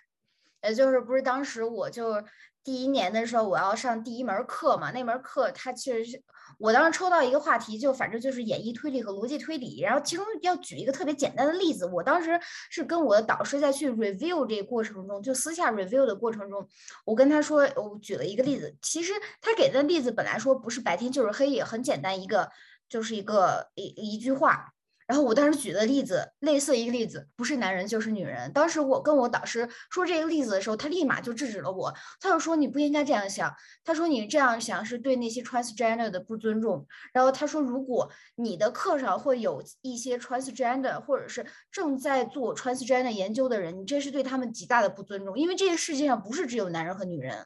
[0.63, 2.23] 也就是不是当时我就。
[2.65, 6.23] 第一年的时候，我要上第一门课嘛，那门课它其实是
[6.57, 11.85] 我当时抽到一个话题，就反正就是演绎推理和逻辑推理，然后其中要举一个特别简单的例子。
[11.85, 12.39] 我当时
[12.71, 16.67] 是跟我的导师在去 review 这个过程中，就私下 review 的过程中，
[17.05, 18.75] 我跟他说，我举了一个例子。
[18.81, 22.49] 其实他给的例子本来说不是白天就是黑夜，很简单一个，
[22.89, 24.74] 就是一个一一句话。
[25.07, 28.51] 然后我当时举的例子，类似一个例子，不是男人就是女人。
[28.53, 31.93] 当时我跟我导师说这个例子的时候，他立马就制止了我。
[32.19, 36.87] 他就说你不应该这样想，他说你这样想是对那些 transgender 的不尊重。
[37.13, 47.45] 然后他说，如果你的课上会有一些 transgender 或者是正在做 transgender 研究的人，你这是对他们极大的不尊重，因为这个世界上不是只有男人和女人，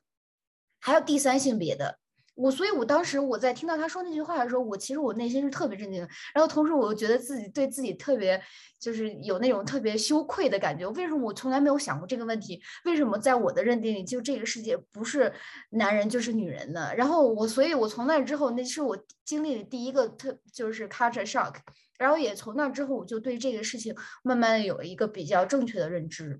[0.79, 1.99] 还有第三性别的。
[2.39, 6.07] 我所以，我当时我在听到他说那句话的时候，我其实我内心是特别震惊的。
[6.33, 8.41] 然后同时，我又觉得自己对自己特别，
[8.79, 10.87] 就是有那种特别羞愧的感觉。
[10.91, 12.61] 为什么我从来没有想过这个问题？
[12.85, 15.33] 为什么在我的认定里，就这个世界不是
[15.71, 16.91] 男人就是女人呢？
[16.95, 21.55] 然后我，所以我从那之后，那是我经历的第一个特就是 culture shock。
[21.97, 26.39] 然后也从那之后，我就对这个事情慢慢有一个比较正确的认知。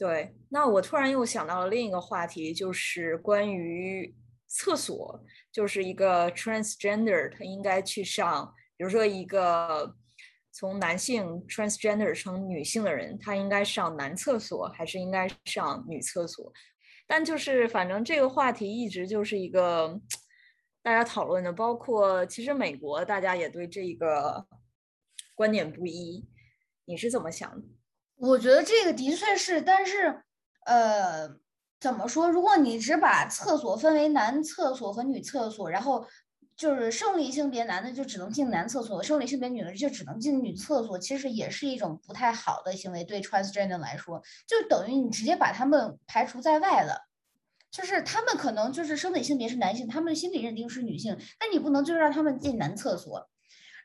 [0.00, 9.94] 对，那我突然又想到了另一个话题，就是关于厕所，就是一个 transgender 他应该去上，比如说一个
[10.52, 16.50] 从男性 transgender 成女性的人，他应该上男厕所还是应该上女厕所？
[17.06, 20.00] 但就是反正这个话题一直就是一个
[20.82, 24.46] 大家讨论的，包括其实美国大家也对这个
[25.34, 26.26] 观点不一，
[26.86, 27.68] 你是怎么想的？
[28.20, 30.22] 我觉得这个的确是，但是，
[30.66, 31.26] 呃，
[31.80, 32.30] 怎么说？
[32.30, 36.06] 如果你只把厕所分为男厕所和女厕所，然后
[36.54, 43.02] 就是生理性别男的就只能进男厕所，生理性别女的就只能进女厕所，其实也是一种不太好的行为。
[43.02, 47.06] 对 transgender 来说，就等于你直接把他们排除在外了。
[47.70, 53.29] 就是他们可能就是生理性别是男性，他们心理认定是女性，但你不能就让他们进男厕所。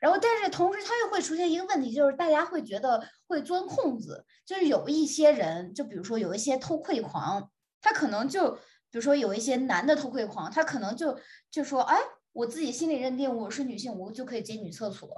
[0.00, 11.18] 然后，但是同时，它又会出现一个问题，就是大家会觉得会钻空子，就是有一些人，就比如说有一些偷窥狂，他可能就，比如说有一些男的偷窥狂，他可能就
[11.50, 11.98] 就说，哎，
[12.32, 15.08] 我自己心里认定我是女性，我就可以进女厕所。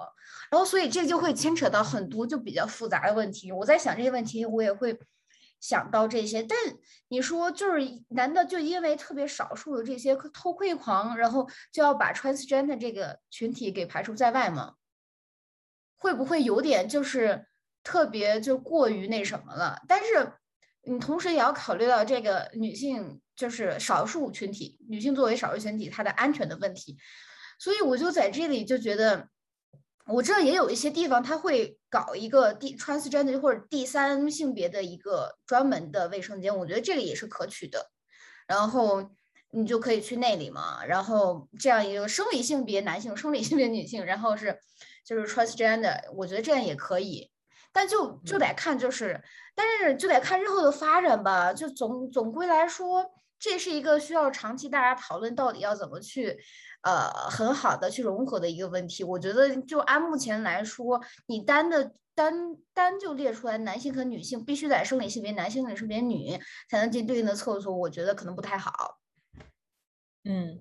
[0.50, 3.50] 然后，所以这就会牵扯到很多就比较复杂的问题。
[3.50, 4.98] 我在想这些问题，我也会
[5.60, 6.42] 想到这些。
[6.42, 6.58] 但
[7.08, 14.74] 你说，就是难道就因为特别少数的这些偷窥狂，然后就要把 transgender 这个群体给排除在外吗？
[15.96, 17.46] 会不会有点就是
[17.82, 19.80] 特别就过于那什么了？
[19.88, 20.32] 但是
[20.82, 26.96] 你同时也要考虑到这个女性就是少数群体，女性作为少数群体，她的安全的问题。
[27.58, 29.28] 所以我就在这里就觉得，
[30.06, 37.90] 我这也有一些地方他会搞一个第 transgender 或者第三性别的一个专门的卫生间，我觉得这个也是可取的。
[38.46, 39.10] 然后
[39.50, 44.58] 你就可以去那里嘛，然后这样一个生理性别男性、生理性别女性，然后是。
[45.04, 47.30] 就是 transgender，我觉得这样也可以，
[47.72, 49.18] 但就就得看，就是，
[49.54, 51.50] 但是就得看日后的发展吧。
[51.50, 56.38] 就总总归来说，这是一个需要长期大家讨论到底要怎么去，
[56.82, 59.04] 呃，很好的去融合的一个问题。
[59.04, 62.34] 我觉得就按目前来说，你单的单
[62.74, 68.98] 单就列出来男性和女性必须在生理性别男性、生理性别女才能进对应的厕所，我觉得可能不太好。
[70.24, 70.58] 嗯。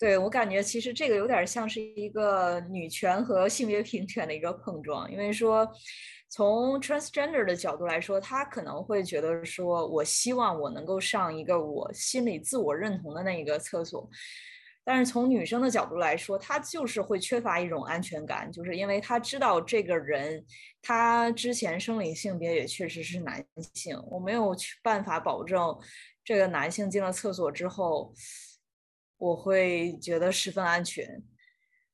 [0.00, 5.10] 对我感觉，其实这个有点像是一个女权和性别平权的一个碰撞。
[5.10, 5.68] 因为说，
[6.28, 14.08] 从 transgender 的角度来说，他可能会觉得说，我希望我能够上一个我心里自我认同的那一个厕所。
[14.84, 20.44] 但是从女生的角度来说，她就是会缺乏一种安全感，就是因为她知道这个人，
[20.82, 25.76] 他之前生理性别也确实是男性，我没有去办法保证
[26.24, 28.14] 这个男性进了厕所之后。
[29.20, 31.20] 我会觉得十分安全，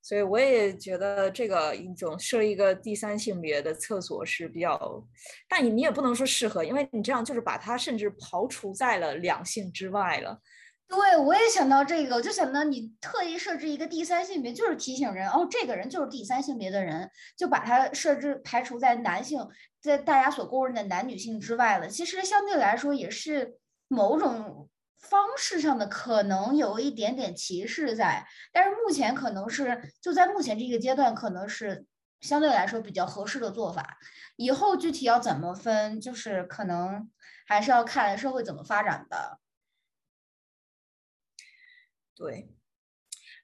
[0.05, 5.03] 所以我也觉得这个一种设一个第三性别的厕所是比较，
[5.49, 10.38] 但你你也不能说适合，因为你这样就是把它甚至刨除在了两性之外了。
[10.87, 19.49] 对，我也想到这个，我就想到你特意设置一个第三性别，就是提醒人哦，这个人就是第三性别的人，就把它设置排除在男性
[19.81, 21.88] 在大家所公认的男女性之外了。
[21.88, 23.57] 其实相对来说也是
[23.88, 24.69] 某种。
[25.05, 31.87] 方式上的可能有一点点歧视在，但是目前可能是就在目前这个阶段，可能是
[32.21, 33.99] 相对来说比较合适的做法。
[34.37, 37.11] 以后具体要怎么分，就是可能
[37.47, 39.38] 还是要看社会怎么发展的。
[42.17, 42.49] 对，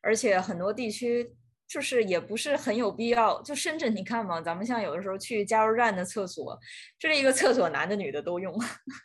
[0.01, 1.37] 而且很多地区
[1.71, 3.41] 就是也不是很有必要。
[3.43, 6.59] 就深圳，你看嘛，咱们像有的时候去加油站的厕所，
[6.99, 8.53] 这一个厕所男的女的都用。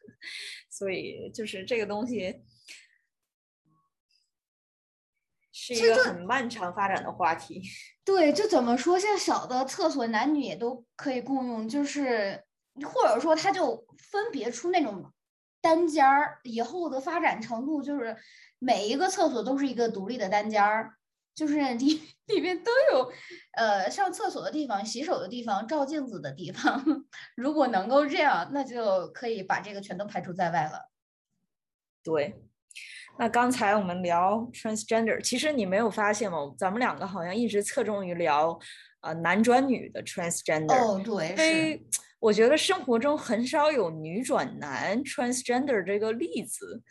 [0.67, 2.41] 所以就是这个东西
[5.51, 7.61] 是一个很漫长发展的话题。
[8.03, 12.43] 对，就怎么说，像小的厕所男女也都可以共用，就是
[12.83, 15.13] 或者说他就分别出那种
[15.61, 18.17] 单间儿，以后的发展程度就是
[18.57, 20.95] 每一个厕所都是一个独立的单间儿，
[21.35, 23.11] 就是 里里面都有
[23.57, 26.83] 呃上厕所的地方、洗手的地方、照镜子的地方。
[27.35, 30.89] 如果能够这样，那就可以把这个全都排除在外了。
[32.03, 32.35] 对，
[33.19, 36.37] 那刚才我们聊 transgender，其实你没有发现吗？
[36.57, 38.57] 咱们两个好像一直侧重于聊
[39.01, 40.73] 呃男转女的 transgender。
[40.73, 41.81] 哦，对，是。
[42.19, 46.81] 我觉得生活中很少有女转男 transgender 这个例子。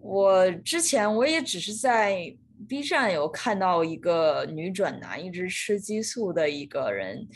[0.00, 2.36] 我之前我也只是在
[2.66, 7.28] B 站有看到一个女转男一直吃激素的一个人，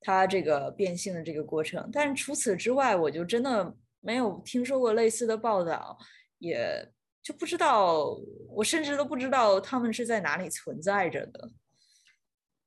[0.00, 1.88] 他这个变性的这个过程。
[1.92, 5.98] 但除此之外，我就真的没有听说过类似的报道，
[6.38, 6.88] 也
[7.22, 8.16] 就不知道，
[8.50, 11.50] 我甚至都不知道他们是在哪里存在着的。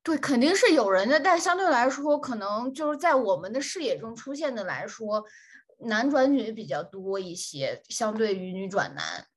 [0.03, 5.23] 对，肯定是有人的，但相对来说，可能就是在我们的视野中出现的来说，
[5.85, 9.27] 男转女比较多一些，相对于女转男。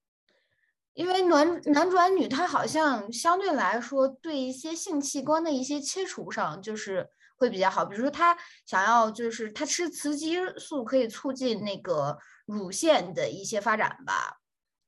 [0.94, 7.84] 因为男男转女，他好像相对来说对一些性器官的一些切除上，就是会比较好。
[7.84, 14.38] 比如说他想要，就是他吃雌激素可以促进那个乳腺的一些发展吧，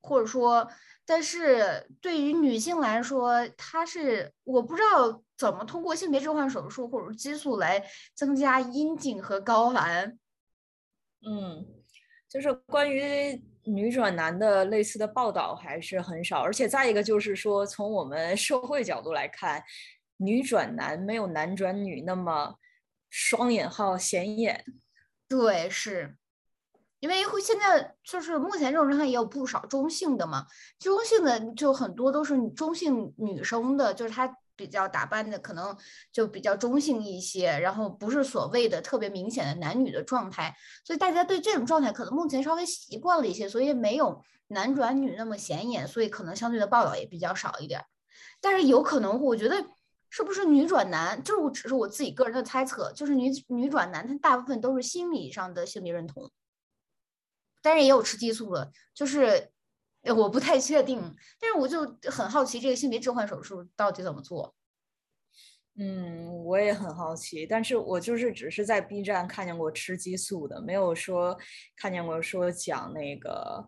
[0.00, 0.68] 或者说。
[1.08, 7.80] 但是对于女性来说，她是我不知道怎么通过性别置换手术或者激素来
[8.12, 10.18] 增加阴茎和睾丸。
[11.24, 11.64] 嗯，
[12.28, 19.62] 就是关于女转男的类似的报道还是很少，而且再一个就是说，从我们社会角度来看，
[20.18, 22.54] 女转男没有男转女那么
[23.10, 24.64] 双引号显眼。
[25.28, 26.16] 对，是。
[27.00, 30.46] 因为会现在就是目前这种状态也有不少中性的嘛，
[30.78, 34.26] 中性的就很多都是中性女生的，就是她
[34.56, 35.76] 比较打扮的可能
[36.10, 47.84] 就比较中性一些，然后不是所谓的特别明显的男女的状态，所以大家对这种状态可能目前稍微习惯了一些，所以没有男转女那么显眼，所以可能相对的报道也比较少一点。
[48.40, 49.64] 但是有可能，我觉得
[50.08, 56.30] 是不是女转男，就是我只是我自己个人的猜测，就是女女转男，他大部分都是心理上的性别认同。
[57.62, 59.50] 但是也有吃激素的，就是
[60.12, 61.00] 我不太确定。
[61.40, 61.80] 但是我就
[62.10, 64.54] 很好奇，这个性别置换手术到底怎么做？
[65.78, 67.46] 嗯，我也很好奇。
[67.46, 71.38] 但是我就是只是在 B 站看见过吃激素的，没有说
[71.76, 73.64] 看见过说讲那个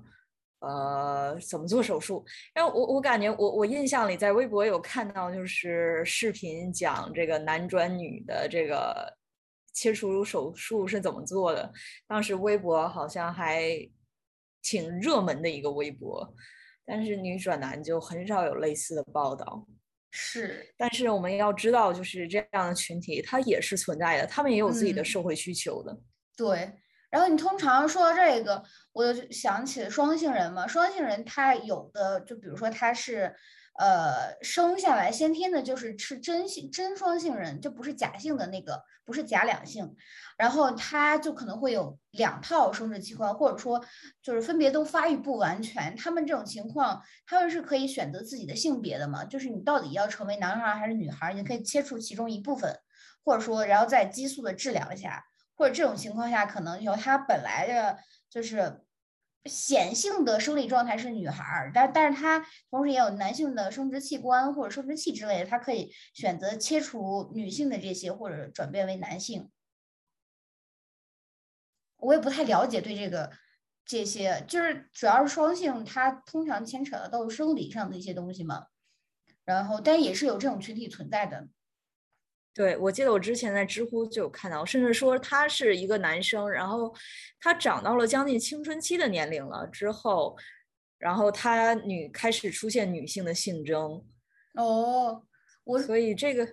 [0.61, 2.25] 呃怎么做手术。
[2.55, 9.17] 然后我我感觉我我印象里在微博有看到就是视频讲这个男转女的这个。
[9.75, 11.73] 切除手术是怎么做的？
[12.09, 13.71] 当时微博好像还
[14.63, 16.35] 挺热门的一个微博，
[16.85, 19.67] 但是女转男就很少有类似的报道。
[20.11, 25.99] 是，但是我们要知道，就是这样的群体，它也是存在的，他们也有自己的社会需求的。
[26.37, 26.73] 对。
[27.11, 30.67] 然后你通常说到这个，我就想起双性人嘛。
[30.67, 33.35] 双性人他有的，就比如说他是。
[33.79, 39.95] 呃，生下来先天的就是是真性真双性人，就不是假性的那个，不是假两性，
[40.37, 43.81] 然后他就可能会有两套生殖器官，或者说
[44.21, 45.95] 就是分别都发育不完全。
[45.95, 49.25] 他们这种情况，他们是可以选择自己的性别的嘛？
[49.25, 52.77] 就是你到底要成为男孩还是女孩，你可以切除其中一部分，
[53.25, 55.25] 或者说然后再激素的治疗下，
[55.55, 57.99] 或者这种情况下可能有他本来的
[58.29, 58.81] 就是。
[59.45, 69.51] 显性的生理状态是女孩儿，但但是她同时也有男性的生殖器官或者生殖器之类的，她可以选择切除女性的这些或者转变为男性。
[71.97, 73.33] 我也不太了解对这个
[73.85, 78.67] 这些，就是主要是双性，它通常牵扯的都是生理上的一些东西嘛。
[79.45, 81.49] 然后，但也是有这种群体存在的。
[82.59, 86.93] 对，我记得我之前在知乎就有看到，甚至说他是一个男生，然后
[87.41, 90.37] 他长到了将近青春期的年龄了之后，
[90.99, 94.05] 然后他女开始出现女性的性征。
[94.55, 95.23] 哦，
[95.63, 96.49] 我所以这个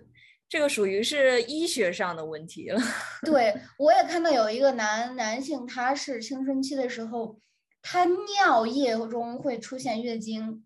[0.47, 2.79] 这个属于是医学上的问题了。
[3.25, 7.39] 对，我也看到有一个男男性，他是青春期的时候，
[7.81, 10.64] 他尿液中会出现月经。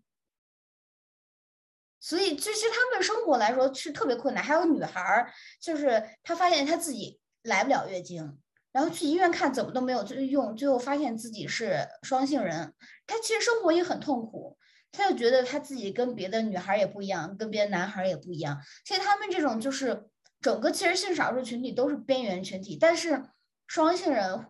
[2.00, 4.42] 所以，其实他们生活来说是特别困难。
[4.42, 5.30] 还有女孩儿，
[5.60, 8.38] 就是她发现她自己来不了月经，
[8.72, 12.72] 然后去医院看，怎么都没有用，最后发现自己是双性人。
[13.06, 14.56] 她其实生活也很痛苦，
[14.90, 18.58] 她就觉得她自己跟别的女孩也不一样，跟别的男孩也不一样。
[18.84, 20.08] 其实他们这种就是
[20.40, 23.24] 整个其实性少数群体都是边缘群体，但是
[23.66, 24.46] 双性人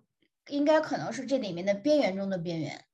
[0.46, 2.84] 应该可能是这里面的边缘中的边缘。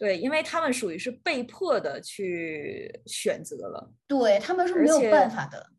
[0.00, 5.72] 对，因为他们属于是被迫的去选择了，对他们是没有办法的，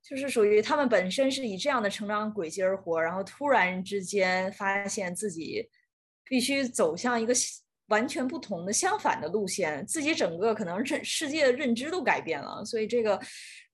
[0.00, 5.68] 就是属于他们本身是以这样的成长轨迹而活，然后突然之间发现自己
[6.24, 7.34] 必须走向一个
[7.88, 13.20] 完全不同的相反的路线，自己整个可能认世界的认知都改变了，所以这个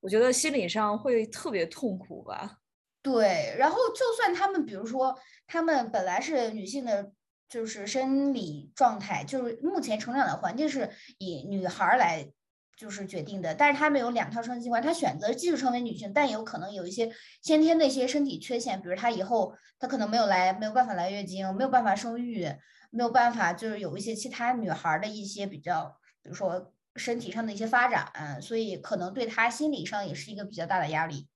[0.00, 2.56] 我觉得心理上会特别痛苦吧。
[3.02, 5.14] 对，然后就算他们，比如说
[5.46, 7.12] 他们本来是女性的，
[7.48, 12.30] 就是生理状态，就是目前成长的环境是以女孩来
[12.76, 17.10] 就是决定的，但是他们有两套生殖器官，他选择继续成为女性，但有可能有一些
[17.42, 22.46] 先天的一些身体缺陷，比如他以后他可能没有来没有办法来月经，没有办法生育，
[22.90, 31.28] 没有办法就是有一些其他女孩的一些比较，比如说身体上的一些发展，所以可能对他心理上也是一个比较大的压力。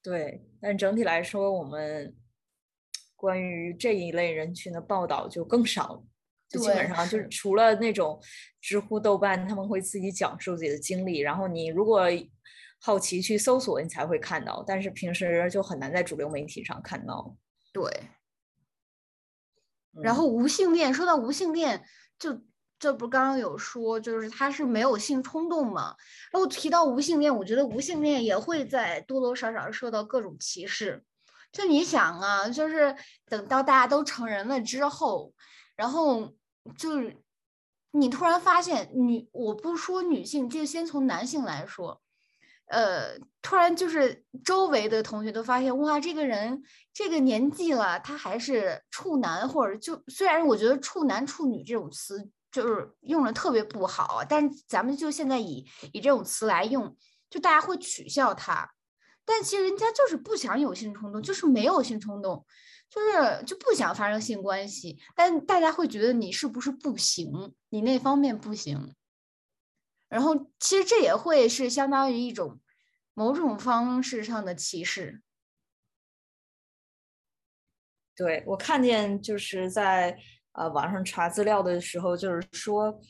[0.00, 2.14] 对，但整体来说，我们
[3.18, 6.00] 关于这一类人群的报道就更少，
[6.48, 8.18] 就基本上就是除了那种
[8.60, 12.04] 知乎、豆瓣，他们会自己讲述自己的经历，然后你如果
[12.80, 17.36] 好奇去搜索，你才会看到，但是平时就很难在主流媒体上看到。
[17.72, 17.90] 对，
[20.00, 21.84] 然后无性恋，说到无性恋，
[22.16, 22.40] 就。
[22.80, 25.96] 这不刚刚有说，就是他是没有性冲动嘛？
[26.30, 31.02] 然后提到无性恋，我觉得无性恋也会在多多少少受到各种歧视。
[31.52, 32.94] 就你想啊，就是
[33.26, 35.32] 等到大家都成人了之后，
[35.76, 36.34] 然后
[36.76, 37.16] 就是
[37.92, 42.00] 你突然发现女，我不说女性，就先从男性来说，
[42.66, 52.30] 呃，突然就是周围的同学都发现，哇，这个人这个年纪了，他还是处男，或者就虽然我觉得处男处女这种词。
[52.50, 56.96] 就是用的特别不好，但咱们就现在以以这种词来用，
[57.28, 58.72] 就大家会取笑他，
[59.28, 62.44] 但其实人家就是不想有性冲动，就是没有性冲动，
[62.88, 68.94] 就是就不想发生性关系，但大家会觉得你是不是不行，你那方面不行，
[70.08, 72.58] 然后其实这也会是相当于一种
[73.12, 75.22] 某种方式上的歧视。
[78.16, 80.18] 对我看见就是在。
[80.52, 83.00] 呃，网上查资料的时候，就是说，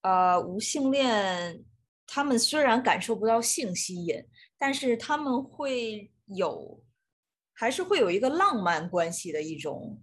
[0.00, 1.62] 呃，无性恋
[2.06, 4.16] 他们虽然感受不到性吸引，
[4.60, 6.84] 但是他们会有，
[7.54, 10.02] 还是会有一个浪漫关系的一种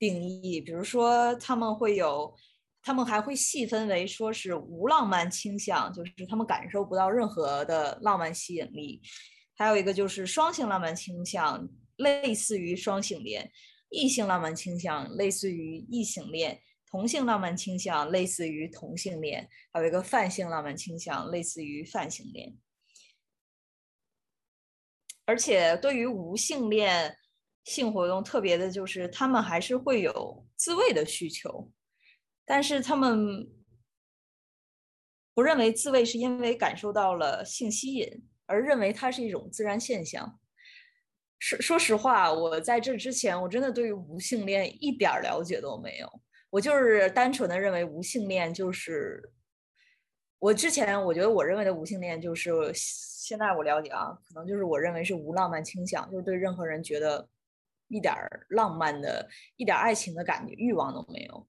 [0.00, 0.60] 定义。
[0.60, 2.34] 比如说，他们会有，
[2.82, 9.00] 他们还会细分为说是无浪漫倾向，就是他们感受不到任何的浪漫吸引力；
[9.56, 11.68] 还有一个就是双性浪漫倾向，
[11.98, 13.48] 类似于双性恋。
[13.90, 22.56] 异性浪漫倾向类似于异性恋，同性浪漫倾向类似于同性恋，还有一个泛性浪漫倾向类似于泛性恋。
[25.26, 27.16] 而且对于无性恋
[27.64, 31.70] 性活动特别的就是，他们还是会有自慰的需求，
[32.44, 33.46] 但是他们
[35.32, 38.08] 不认为自慰是因为感受到了性吸引，
[38.46, 40.38] 而认为它是一种自然现象。
[41.38, 46.08] 说说实话，我在这之前，我真的对于无性恋一点了解都没有。
[46.50, 49.20] 我就是单纯的认为无性恋就是，
[50.38, 52.52] 我之前我觉得我认为的无性恋就是，
[53.24, 57.26] 现在我了解啊，可能就是我认为是无浪漫倾向，就是对任何人觉得
[57.88, 58.14] 一点
[58.48, 61.46] 浪漫的、一点爱情的感觉、欲望都没有。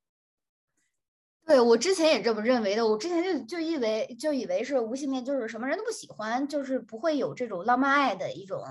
[1.46, 8.64] 对我之前也这么认为的，我之前就就以为就以为是无性恋就是什么人都不喜欢，就是不会有这种浪漫爱的一种。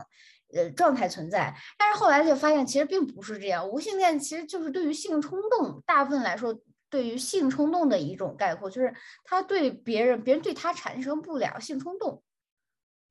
[0.55, 3.69] 呃，状态存在，但是后来就发现其实并不是这样。
[3.69, 6.57] 无性恋其实就是对于性冲动，大部分来说，
[6.89, 8.95] 对于性冲动的一种概括，就是
[9.25, 12.23] 他对别人，别人对他产生不了性冲动，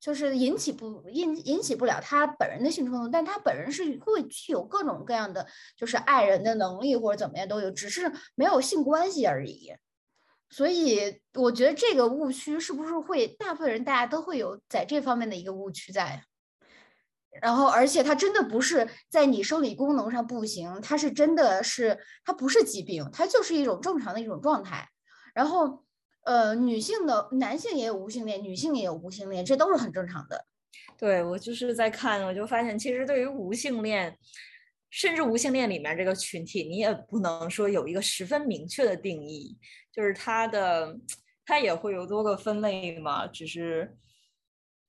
[0.04, 5.46] 就是引起不引引起不了他本人的性冲动，但他本人是会具有各种各样的
[5.78, 9.72] 就是爱人的能力或者怎么样都有，只是没有性关系而已。
[10.50, 16.22] 所以我觉得这个误区是不是会大部分人大家都会有在这方面的一个误区在？
[17.40, 24.86] 然后，而且它真的不是在你生理功能上不行，它是真的是它不是疾病，它就是一种正常的一种状态。
[25.34, 25.83] 然后，
[26.24, 30.44] 呃，女性的男性也有无性恋，女性也有无性恋，这都是很正常的。
[30.98, 34.16] 对我就是在看，我就发现其实对于无性恋，
[34.90, 39.56] 甚至无性恋里面这个群体，你也不能说有一个十分明确的定义，
[39.92, 40.98] 就是它的
[41.46, 43.96] 它也会有多个分类嘛，只是。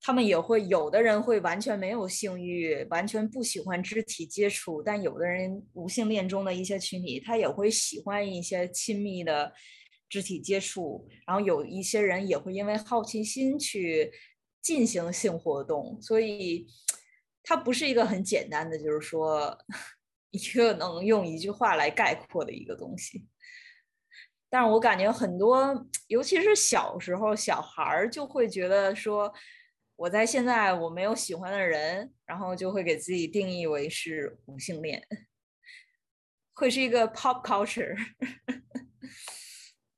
[0.01, 9.51] 他们也会有的人会完全没有性欲，完全不喜欢肢体接触，但有的人无性恋中的一些群体，他也会喜欢一些亲密的
[10.15, 14.09] 肢体接触，然后有一些人也会因为好奇心去
[14.61, 16.65] 进行性活动，所以
[17.43, 19.57] 它不是一个很简单的，就是说
[20.31, 23.27] 一个能用一句话来概括的一个东西。
[24.49, 29.33] 但是我感觉很多，尤其是小时候小孩儿就会觉得说。
[29.97, 35.01] 我在现在我没有喜欢的人，然后就会给自己定义为是无性恋。
[36.53, 37.95] 会是一个 pop culture。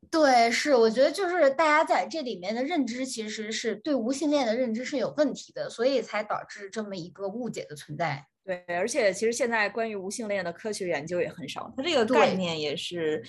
[0.09, 8.25] 对，是，我觉得就是大家在这里面的认知其实是对无性恋的认知是有问题的，所以才导致这么一个误解的存在。
[8.43, 13.21] 对，而且其实现在关于无性恋的科学研究也很少，它这个概念也是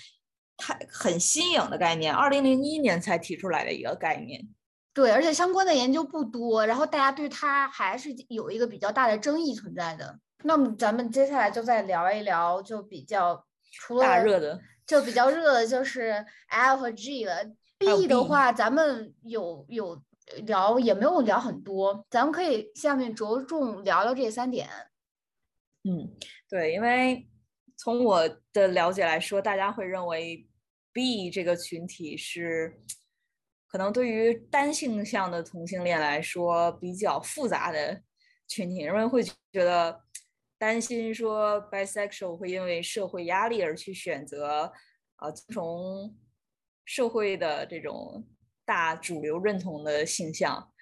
[0.57, 4.49] 太很新颖的概念，二零零一年才提出来的一个概念。
[4.95, 10.19] 对，而且相关的研究不多，然后大家对它还是有一个比较大的争议存在的。
[10.45, 14.61] 那么咱们接下来就再聊一聊，就比较除了大热的。
[14.89, 17.45] 就比较热的就是 L 和 G 了
[17.79, 20.03] ，B 的话咱们有有
[20.47, 24.67] 聊也没有聊很多，咱们可以下面着重聊聊这三点。
[25.85, 26.11] 嗯，
[26.49, 27.29] 对，因为
[27.77, 30.49] 从我的了解来说，大家会认为
[30.91, 32.81] B 这个群体是
[33.67, 38.01] 可能对于单性向的同性恋来说比较复杂的
[38.49, 40.01] 群体，人们会觉得。
[40.59, 44.73] 担心说 bisexual 会因为社会压力而去选择，
[45.17, 46.17] 啊，从
[46.85, 48.27] 社会的这种
[48.65, 50.73] 大主流认同的性向，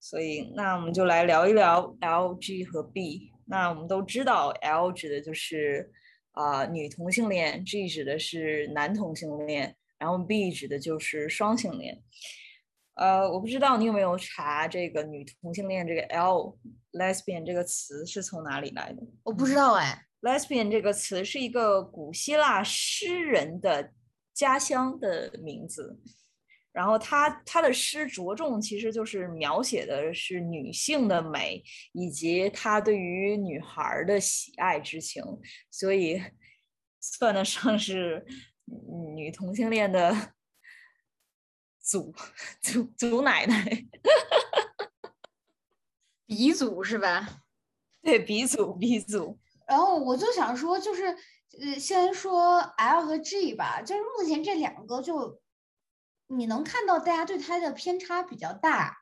[0.00, 3.32] 所以那我们就来聊一聊 L、G 和 B。
[3.44, 5.92] 那我们都知道，L 指的就是
[6.32, 12.02] 啊女同性恋，G 指的是男同性恋，然后 B 指的就是双性恋。
[12.94, 16.58] 呃，我不知道你有没有查这个女同性恋这个 L
[16.96, 19.02] lesbian 这个词是从哪里来的？
[19.22, 20.02] 我不知道哎。
[20.22, 23.92] lesbian 这个词是一个古希腊诗人的
[24.34, 26.00] 家乡的名字，
[26.72, 35.22] 然后他他的诗着重其实就是描写的是女性的美以及他对于女孩的喜爱之情，
[35.70, 36.20] 所以
[37.00, 38.26] 算得上是
[39.14, 40.14] 女同性恋的。
[41.86, 42.12] 祖
[42.60, 43.62] 祖祖奶奶，
[46.26, 47.42] 鼻祖是吧？
[48.02, 49.38] 对，鼻祖鼻祖。
[49.66, 51.06] 然后我就想说，就是
[51.60, 55.40] 呃，先说 L 和 G 吧，就是目前这两个，就
[56.28, 58.98] 你能看到大家对它的偏差比较大，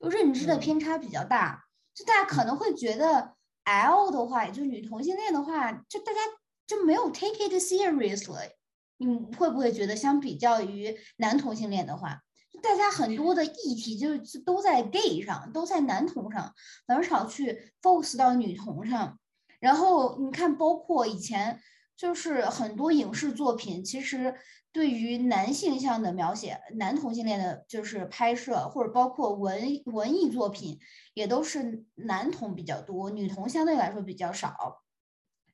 [0.00, 1.64] 就认知的偏差比较大。
[1.94, 6.20] 就大家可能会觉得 L 的话，也就女同性恋的话，就大家
[6.66, 8.52] 就没有 take it seriously。
[8.98, 12.22] 你会不会觉得，相比较于男同性恋的话，
[12.62, 16.54] 大家很多的议题就是都在 gay 上，都在男同上，
[16.86, 19.18] 很少去 focus 到女同上。
[19.60, 21.60] 然后你看，包括以前
[21.96, 24.34] 就是很多影视作品，其实
[24.72, 30.78] 对于男性向的描写，男同性恋的就是拍摄，或者包括文文艺作品，
[31.14, 34.82] 也都是男同比较多，女同相对来说比较少。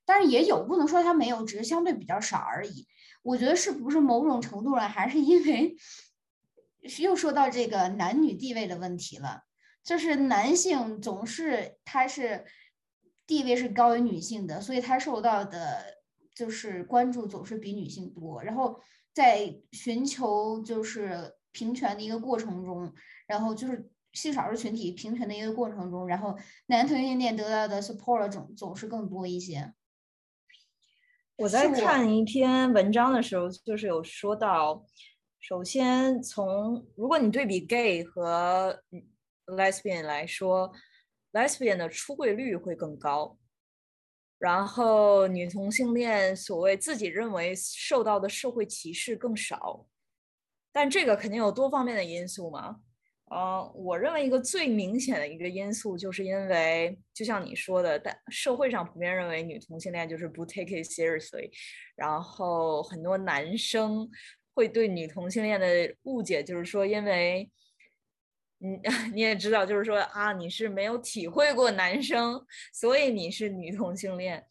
[0.05, 2.87] 但是也有，不能说它没有，只是相对比较少而已。
[3.23, 5.75] 我觉得是不是某种程度上还是因为
[7.03, 9.43] 又说到这个男女地位的问题了，
[9.83, 12.45] 就是男性总是他是
[13.27, 15.99] 地位是高于女性的，所以他受到的
[16.35, 18.43] 就是关注总是比女性多。
[18.43, 18.81] 然后
[19.13, 22.93] 在寻求就是平权的一个过程中，
[23.27, 29.73] 然后就是性少数群体平权的一个过程中，然后男同性恋得到的 support 总总是更多一些。
[31.37, 34.85] 我在看一篇文章的时候，就是有说到，
[35.47, 38.83] 首先从如果你对比 gay 和
[39.45, 40.73] lesbian 来说
[41.35, 43.37] ，lesbian 的出柜率会更高，
[44.39, 49.87] 然后女同性恋所谓自己认为受到的社会歧视更少，
[50.73, 52.81] 但这个肯定有多方面的因素嘛。
[53.27, 61.51] 呃，我认为一个最明显的一个因素，就是因为就像你说的，但社会上普遍认为女同性恋就是不 take it seriously，
[61.97, 64.09] 然后很多男生
[64.55, 67.51] 会对女同性恋的误解就是说，因为，
[68.61, 68.81] 嗯，
[69.13, 74.47] 你也知道，就是说啊，你是没有体会过男生，所以你是女同性恋，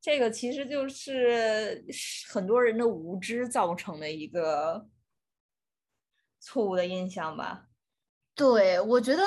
[0.00, 1.84] 这个其实就是
[2.28, 4.88] 很多人的无知造成的一个
[6.40, 7.66] 错误的印象吧。
[8.34, 9.22] 对，我觉得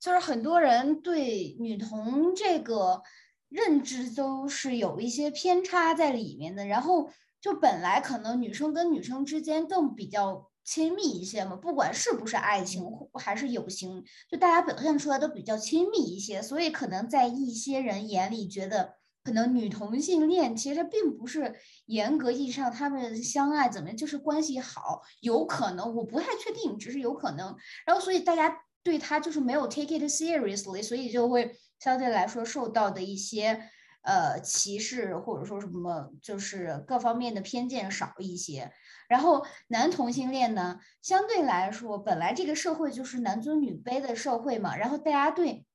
[0.00, 3.02] 就是很多人对女同这个
[3.50, 6.66] 认知都是有一些偏差在里面的。
[6.66, 7.12] 然后
[7.46, 12.82] 就本来可能女生跟女生之间更比较亲密一些嘛，不管是不是爱情
[13.14, 16.42] 还是友情，就大家表现出来都比较亲密一些。
[16.42, 18.94] 所以可能在一些人眼里觉得。
[19.22, 27.56] 可能女同性恋其实并不是严格意义上他们相爱怎么样，就是关系好，有可能我不太确定，只是有可能。
[27.84, 33.68] 然后所以大家对他就是没有 take it seriously，所以就会相对来说受到的一些
[34.06, 38.72] 呃歧视或者说什么就是各方面的偏见少一些。
[39.06, 45.66] 然后男同性恋呢，相对来说本来这个社会就是男尊女卑的社会嘛，然后大家对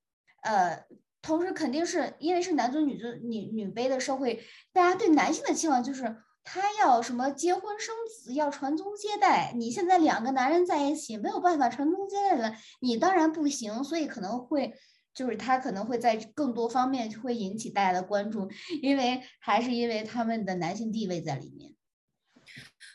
[0.42, 0.84] 呃。
[1.24, 9.54] 同时肯定是因为是男尊女尊女女卑的社会，大家对男性的期望就是他要什么结婚生子，要传宗接代。
[9.56, 14.74] 你现在两个男人在一起没有办法传宗接代了，你当然不行，所以可能会
[15.14, 18.50] 就是他可能会在更多方面会引起大家的关注，
[18.82, 21.74] 因为还是因为他们的男性地位在里面。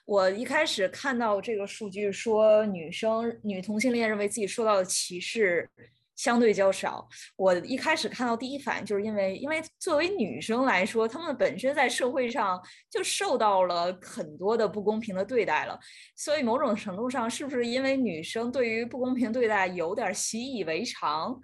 [0.05, 5.69] 我一开始看到这个数据说女生女同性恋认为自己受到的歧视
[6.15, 7.07] 相对较少，
[7.37, 12.59] 我一开始看到第一反应就是因为，因为作为女生来说，她们本身在社会上
[12.91, 15.79] 就受到了很多的不公平的对待了，
[16.15, 21.39] 所以某种程度上是不是因为女生对于不公平对待有点习以为常？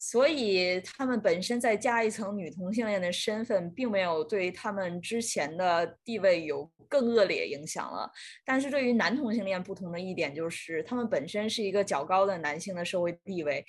[0.00, 8.10] 所以他们本身再加一层女同性恋的身份，并没有对他们之前的地位有更恶劣影响了。
[8.44, 13.64] 但是对于男同性恋不同的一点就是，他们本身是一个较高的男性的社会地位。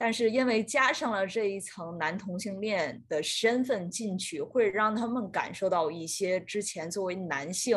[0.00, 7.76] 但是因为加上了这一层男同性恋的身份进去，会让他们感受到一些之前作为男性、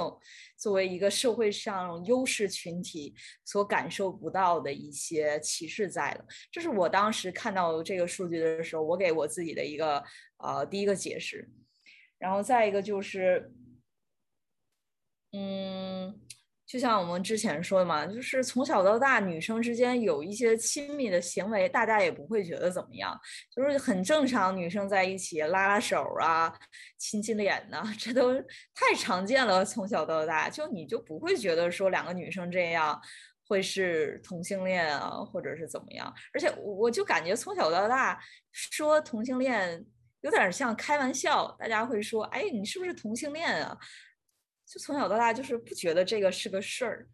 [0.56, 6.26] 作为一个社会上优势群体所感受不到的一些歧视在了。
[6.52, 10.04] 这是我当时看到这个数据的时候，我给我自己的一个
[10.38, 11.50] 呃第一个解释。
[12.20, 13.52] 然后再一个就是，
[15.34, 16.22] 嗯。
[16.72, 23.20] 就像我们之前说的嘛，就是从小到大，女生之间有一些亲密的行为，大家也不会觉得怎么样，
[23.54, 24.56] 就是很正常。
[24.56, 26.58] 女生在一起拉拉手啊，
[26.98, 28.34] 亲亲脸呐， 这都
[28.74, 29.66] 太常见了。
[29.66, 32.98] 从小到大，就你就不会觉得说两个女生这样
[33.46, 36.14] 会是同性恋啊，或者是怎么样。
[36.34, 38.18] 而且我就感觉从小到大
[38.54, 39.86] 说同性恋
[40.22, 43.78] 有点像开玩笑，大家会说，哎，你是不是同性恋啊？
[44.72, 47.08] 就从小到大就是不觉得这个是个事儿，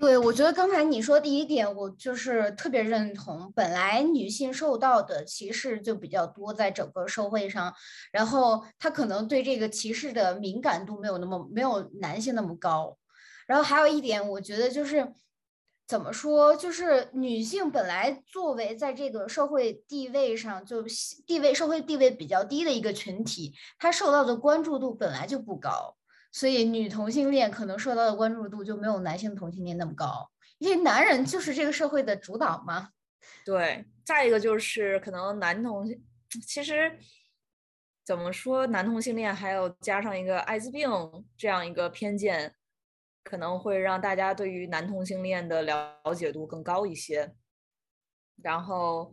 [0.00, 3.52] 对我觉得刚才你说第一点，我就是特别认同。
[3.54, 7.74] 本来女性受到的歧视就比较多，在整个社会上，
[8.10, 12.96] 然后她可能对这个歧视的敏感度没有那么没有男性那么高。
[13.46, 15.12] 然后还有一点，我觉得就是
[15.86, 20.82] 怎么说，就是女性本来作为在这个社会地位上就
[21.26, 25.94] 地位社会地位比较低的一个群体，她受到的关注度本来就不高。
[26.34, 30.28] 所以女同性恋可能受到的关注度就没有男性同性恋那么高，
[30.58, 32.90] 因为男人就是这个社会的主导嘛。
[33.44, 36.04] 对，再一个就是可能男同性，
[36.44, 36.98] 其实
[38.04, 40.90] 怎么说，男同性恋还要加上一个艾滋病
[41.36, 42.52] 这样一个偏见，
[43.22, 47.32] 可能会让大家对于男同性恋的了解度更高一些，
[48.42, 49.12] 然后。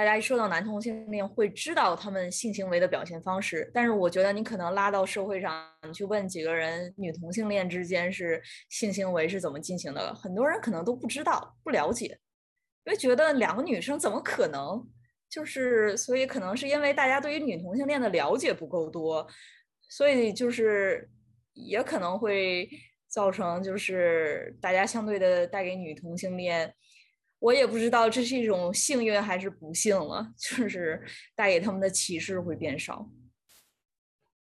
[0.00, 12.18] 大家一说到男同性恋，会知道他们性行为的表现方式，但是我觉得你可能拉到社会上，你去问几个人，女同性恋之间是性行为是怎么进行的，很多人可能都不知道、不了解，
[12.86, 14.82] 因为觉得两个女生怎么可能？
[15.28, 19.28] 就是，所以可能是因为大家对于女同性恋的了解不够多，
[19.90, 21.10] 所以就是
[21.52, 22.66] 也可能会
[23.06, 26.74] 造成，就是大家相对的带给女同性恋。
[27.40, 31.02] 我也不知道这是一种幸运还是不幸了，就是
[31.34, 33.10] 带给他们的歧视会变少。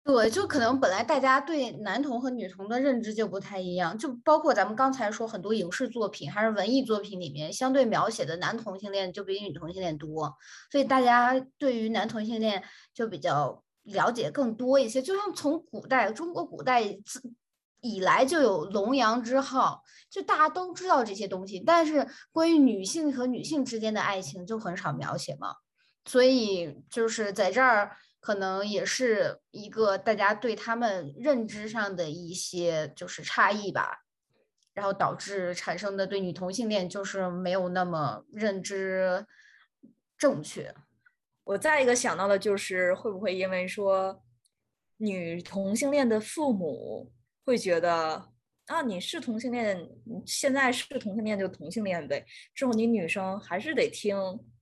[0.04, 10.36] 对，就可能本来大家对男同和女同的认知就不太一样，就包括咱们刚才说很多影视作品还是文艺作品里面，相对描写的男同性恋就比女同性恋多，
[10.70, 15.00] 所以大家对于男同性恋就比较了解更多一些。
[15.00, 17.22] 就像从古代中国古代自
[17.84, 25.56] 以来就有龙阳之好，就大家都知道这些东西，但是关于女性和女性之间的爱情就很少描写嘛，
[26.06, 34.04] 所以就是在这儿可能也是一个大家对他们认知上的一些就是差异吧，
[34.72, 39.26] 然后导致产生的对女同性恋就是没有那么认知
[40.16, 40.74] 正确。
[41.44, 44.22] 我再一个想到的就是会不会因为说
[44.96, 47.12] 女同性恋的父母。
[47.44, 48.30] 会觉得
[48.66, 49.88] 啊，你是同性恋，
[50.24, 52.24] 现在是同性恋就同性恋呗。
[52.54, 54.16] 之后你女生还是得听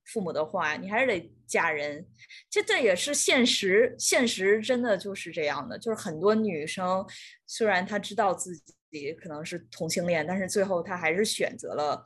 [0.04, 2.04] 父母的话，你还是得嫁人。
[2.50, 5.78] 这这也是现实，现实真的就是这样的。
[5.78, 7.06] 就是很多女生
[7.46, 8.60] 虽然她知道自
[8.90, 12.04] 己可能是同性恋，但是最后她还是选择了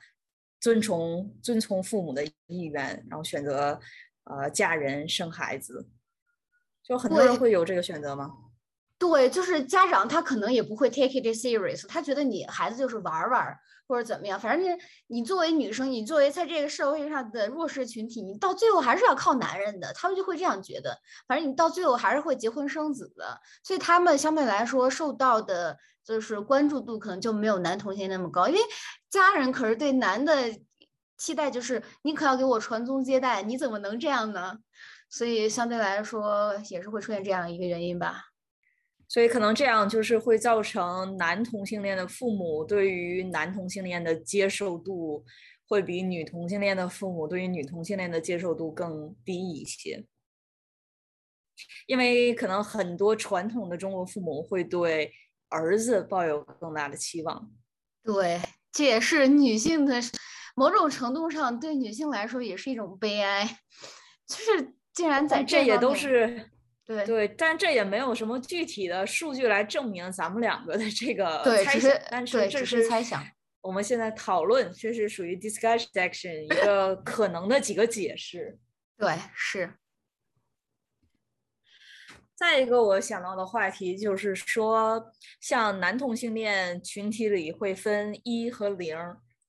[0.61, 3.81] 遵从遵从父母的意愿，然后选择
[4.25, 5.89] 呃嫁人生孩子。
[6.83, 8.31] 就很多人会有这个选择吗？
[8.99, 20.99] 对，就是家长他可能也不会 take it serious，他觉得你孩子就是玩玩或者怎么样，反正你作为女生，你作为在这个社会上的弱势群体，你到最后还是要靠男人的，他们就会这样觉得。
[21.29, 28.61] 反正你到最后还是会结婚生子的，所以他们相对来说受到的就是关注度可能就没有男同性那么高，因为
[29.11, 30.35] 家人可是对男的
[31.19, 34.59] 期待就是你可要给我传宗接代，你怎么能这样呢？
[35.11, 38.25] 所以相对来说也是会出现这样一个原因吧。
[39.09, 45.25] 所以可能这样就是会造成男同性恋的父母对于男同性恋的接受度
[45.69, 50.05] 会比女同性恋的父母对于女同性恋的接受度更低一些，
[51.87, 55.13] 因为可能很多传统的中国父母会对
[55.49, 57.51] 儿子抱有更大的期望。
[58.03, 58.41] 对，
[58.73, 60.01] 这也是女性的
[60.57, 63.47] 某种程度上对女性来说也是一种悲哀，
[64.27, 66.51] 就是竟然在这也都是。
[66.87, 73.27] 对对，但这也没有什么具体的数据来证明咱们两个的这个猜想，但是这是猜想。
[73.61, 78.57] 我们现在讨论，这是属于 discussion section 一个可能的几个解释。
[78.97, 79.75] 对，是。
[82.37, 88.97] 再一个我想到的话题就是说，像男同性恋群体里会分一和零，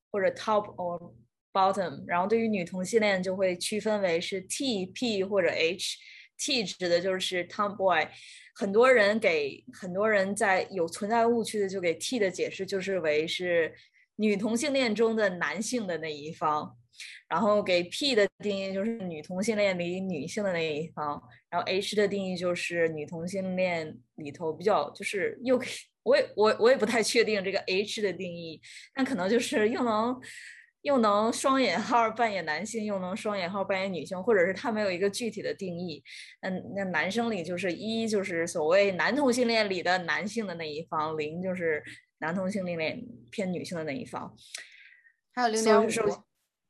[0.10, 1.14] 或者 top or
[1.54, 5.98] bottom，然后对于女同性恋就会区分为是 T、P 或者 H。
[6.38, 8.08] T 指的就是 Tomboy，
[8.54, 13.74] 很多人给很多人在有存在误区的，就给 T 的解释就是为是
[14.18, 16.78] 女同性恋中的男性的那一方，
[17.28, 25.62] 然后给 P 的定义就是女同性恋里女性的那一方，然后 H 的定义就是女同性恋里头比较就是又
[26.04, 28.62] 我也我我也不太确定这个 H 的定义，
[28.94, 30.20] 但可能就是又能。
[30.88, 36.02] 又能双引号扮演男性，又能双引号扮演女性，或者是他没有一个具体的定义。
[36.40, 41.84] 嗯，那男生里就是一就是所谓男同性恋里的男性的那一方，零就是
[42.20, 44.34] 男同性恋偏女性的那一方。
[45.34, 45.90] 还有零点五。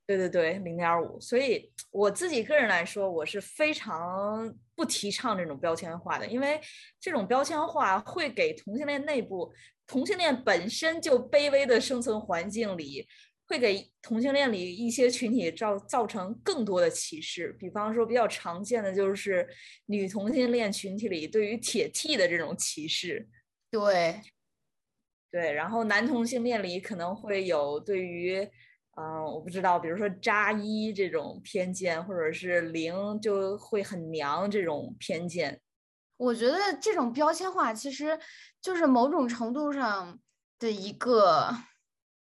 [0.07, 1.21] 对对对，零点五。
[1.21, 6.59] 所以我自己个人来说，我是非常不提倡这种标签化的，因为
[6.99, 9.53] 这种标签化会给同性恋内部
[9.85, 13.07] 同性恋本身就卑微的生存环境里。
[13.49, 19.47] 会给同性恋里一些群体造造成更多的歧视，比方说比较常见的就是
[19.85, 23.29] 女同性恋群体里对于铁 T 的这种歧视。
[23.71, 24.19] 对，
[25.31, 28.37] 对，然后男同性恋里可能会有对于，
[28.97, 35.61] 嗯，我不知道，比如说扎一这种偏见，或者是零就会很娘这种偏见。
[36.17, 38.19] 我觉得这种标签化其实
[38.61, 40.19] 就是某种程度上
[40.59, 41.55] 的一个。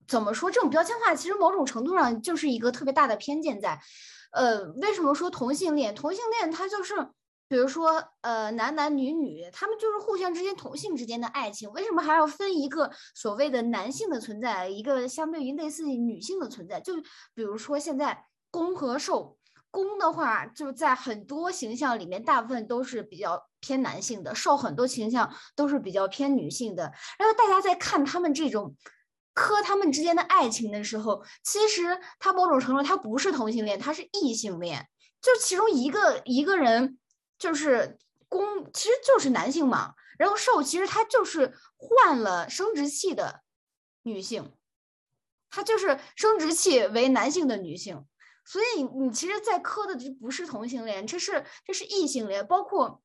[0.07, 0.49] 怎么说？
[0.49, 3.79] 这种标签化其实某种程度上就是一个特别大的偏见在。
[4.31, 5.95] 呃，为什么说同性恋？
[5.95, 6.95] 同性恋它就是，
[7.47, 11.71] 比如说，呃，男男女女，他们就是互相之间同性之间的爱情。
[11.71, 16.79] 为什么还要分一个所谓的男性的存在，一个相对于类似于女性的存在？
[16.79, 16.93] 就
[17.33, 19.37] 比如说现在攻和受，
[19.71, 26.91] 攻的话就在很多形象里面，大部分都是比较偏男性的；受很多形象都是比较偏女性的。
[27.17, 28.75] 然后大家在看他们这种。
[29.37, 34.89] 磕他们之间的爱情的时候，其实他某种程度他不是同性恋，他是异性恋。
[35.21, 36.97] 就其中一个一个人
[37.37, 39.93] 就是公，其实就是男性嘛。
[40.17, 43.43] 然后受其实他就是换了生殖器的
[44.01, 44.51] 女性，
[45.51, 48.07] 他就是生殖器为男性的女性。
[48.43, 53.03] 所以你其实，在磕的就不是同性恋，这是这是异性恋，包括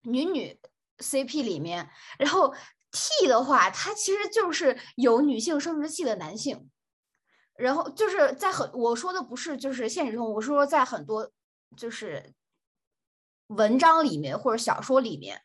[0.00, 0.58] 女女
[0.96, 2.54] CP 里面，然后。
[2.90, 6.70] T 的话，它其实就是有女性生殖器的男性，
[7.54, 11.30] 然后就是在很我说的不是就是现实中，我是说在很多
[11.76, 12.32] 就是
[13.48, 15.40] 文章里面或者小说里面，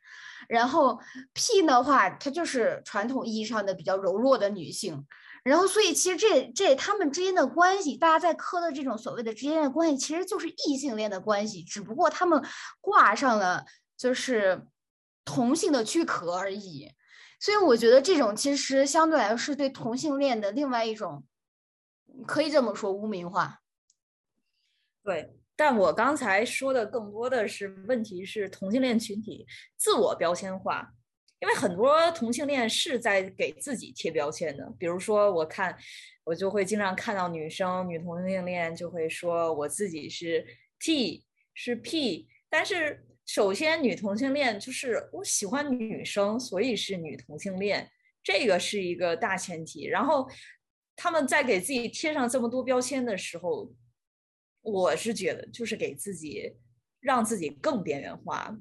[0.47, 0.99] 然后
[1.33, 5.05] P 的话，它就是传统意义上的比较柔弱的女性，
[5.43, 12.41] 然后所以其实这这他们之间的关系，大家在磕的这种所谓的之间的关系，其实就是异性恋的关系，只不过他们
[12.79, 13.65] 挂上了
[13.97, 14.65] 就是
[15.25, 16.89] 同性的躯壳而已。
[17.43, 21.25] 所以我觉得这种其实相对来说是对同性恋的另外一种，
[22.25, 23.59] 可以这么说污名化。
[25.03, 30.93] 对，但我刚才说的更多的是问题是同性恋群体自我标签化，
[31.41, 34.73] 因为很多同性恋是在给自己贴标签的。
[34.79, 35.77] 比如说，我看
[36.23, 40.45] 我就会经常看到女生女同性恋就会说我自己是
[40.79, 43.05] T 是 P，但是。
[43.25, 47.89] 首先，女同性恋就是我喜欢女生，所以是女同性恋，
[48.21, 49.87] 这个是一个大前提。
[49.87, 50.29] 然后，
[50.95, 53.73] 他们在给自己贴上这么多标签的时候，
[54.61, 56.55] 我是觉得就是给自己
[56.99, 58.55] 让自己更边缘化。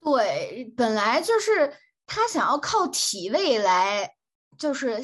[0.00, 1.74] 对，本来就是
[2.06, 4.15] 他想要靠体位来，
[4.58, 5.02] 就是。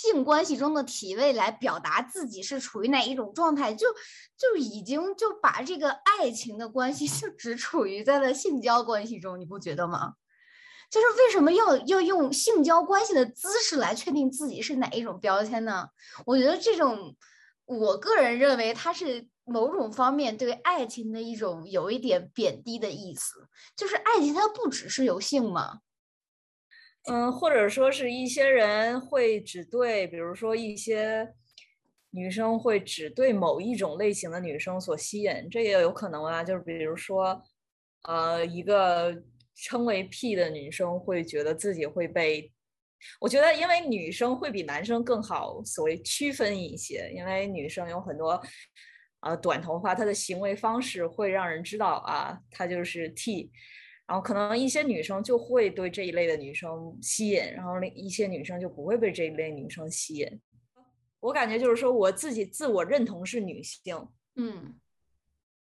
[0.00, 3.86] 性关系中的体位来表达自己是处于哪一种状态，就
[4.34, 10.14] 就已经就把这个爱情的关系 就只处于在了性交关系中，你不觉得吗？
[10.88, 15.88] 就是为什么要要用性交关系的姿势来确定自己是哪一种标签呢？
[16.24, 17.14] 我觉得这种，
[17.66, 25.80] 我个人认为它是某种方面对爱情的一种有一点贬低的意思，就是爱情它不只是有性嘛。
[27.04, 31.32] 嗯，或者说是一些人会只对，比如说一些
[32.10, 36.44] 女生会只对某一种类型的女生所吸引，这也有可能啊。
[36.44, 37.42] 就是比如说，
[38.02, 39.16] 呃，一个
[39.54, 42.52] 称为 P 的女生会觉得自己会被，
[43.18, 48.40] 我觉得因为女生会比男生更好所谓区分一些，因为女生有很多
[49.20, 53.50] 呃短头发，她的行为方式会让人知道啊，她就是 T。
[54.10, 60.40] 然后可能一些女生就会对这一类的女生吸引，然后另一些女生就不会被这一类女生吸引。
[61.20, 64.74] 我感觉就是说，我自己自我认同是女性，嗯，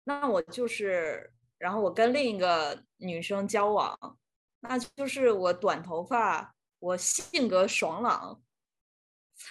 [0.04, 4.18] 那我就是，然后我跟另一个女生交往，
[4.62, 8.42] 那就是我短头发，我性格爽朗。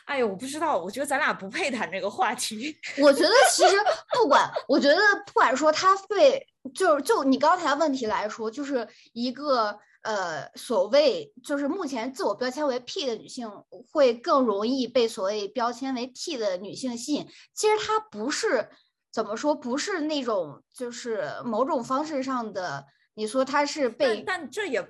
[0.05, 2.77] 哎呦，我不知道，我觉得咱俩不配谈这个话题。
[3.03, 3.77] 我觉得其实
[4.15, 6.47] 不管，我觉得不管说他会。
[6.75, 13.51] 就就你刚才问题来说，就是一个呃所谓就是目前自我标签为 P 的女性
[13.91, 17.27] 会更容易被所谓标签为 T 的女性吸引。
[17.55, 18.69] 其实她不是
[19.11, 22.85] 怎么说，不是那种就是某种方式上的。
[23.15, 24.87] 你说她是被，但这也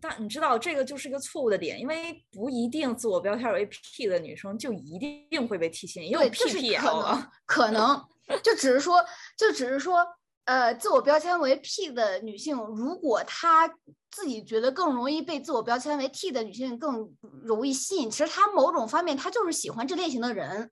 [0.00, 4.98] 但你知道这个就是一个错误的点，因为不一定自我标签为 P 的女生就一
[5.30, 8.04] 定会被 T 吸引，因为 P P 可能可能
[8.42, 9.04] 就只是说
[9.36, 10.06] 就只是说。
[10.46, 13.72] 呃，自我标签为 P 的女性，如果她
[14.10, 17.08] 自己觉得更容易被自我标签为 T 的女性更
[17.44, 20.68] 容易吸引，其实她某种方面她就是喜欢这类型的人，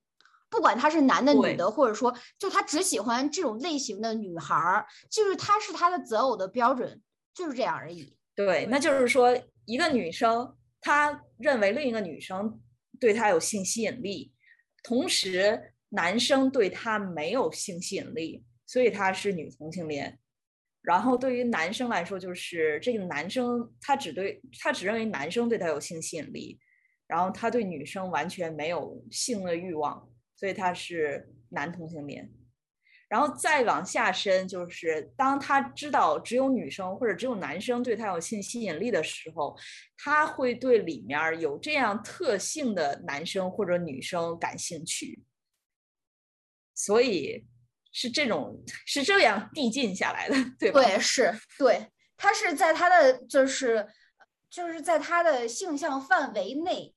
[0.51, 7.01] 不管他是男的女的，或者说就他只喜欢这种类型的女孩儿，就是他是他的择偶的标准，
[7.33, 8.18] 就是这样而已。
[8.39, 12.61] 对，那就是说一个女生她认为另一个女生
[13.01, 14.33] 对她有性吸引力，
[14.85, 18.45] 同时男生对她没有性吸引力。
[18.65, 20.19] 所以她是女同性恋，
[20.83, 26.61] 然后对于男生来说，就是这个男生他只对他只认为男生对他有性吸引力，
[27.07, 32.31] 然后他对女生完全没有性的欲望，所以他是男同性恋。
[33.09, 39.57] 然后再往下深，就是当他知道只有女生或者只有男生对他有性吸引力的时候，
[39.97, 45.23] 他会对里面有这样特性的男生或者女生感兴趣，
[46.75, 47.47] 所以。
[47.91, 50.83] 是这种是这样递进下来的，对吧？
[50.83, 51.89] 对，是对，
[52.19, 53.89] 他是在他的就是
[54.51, 56.95] 就是在他的性向范围内，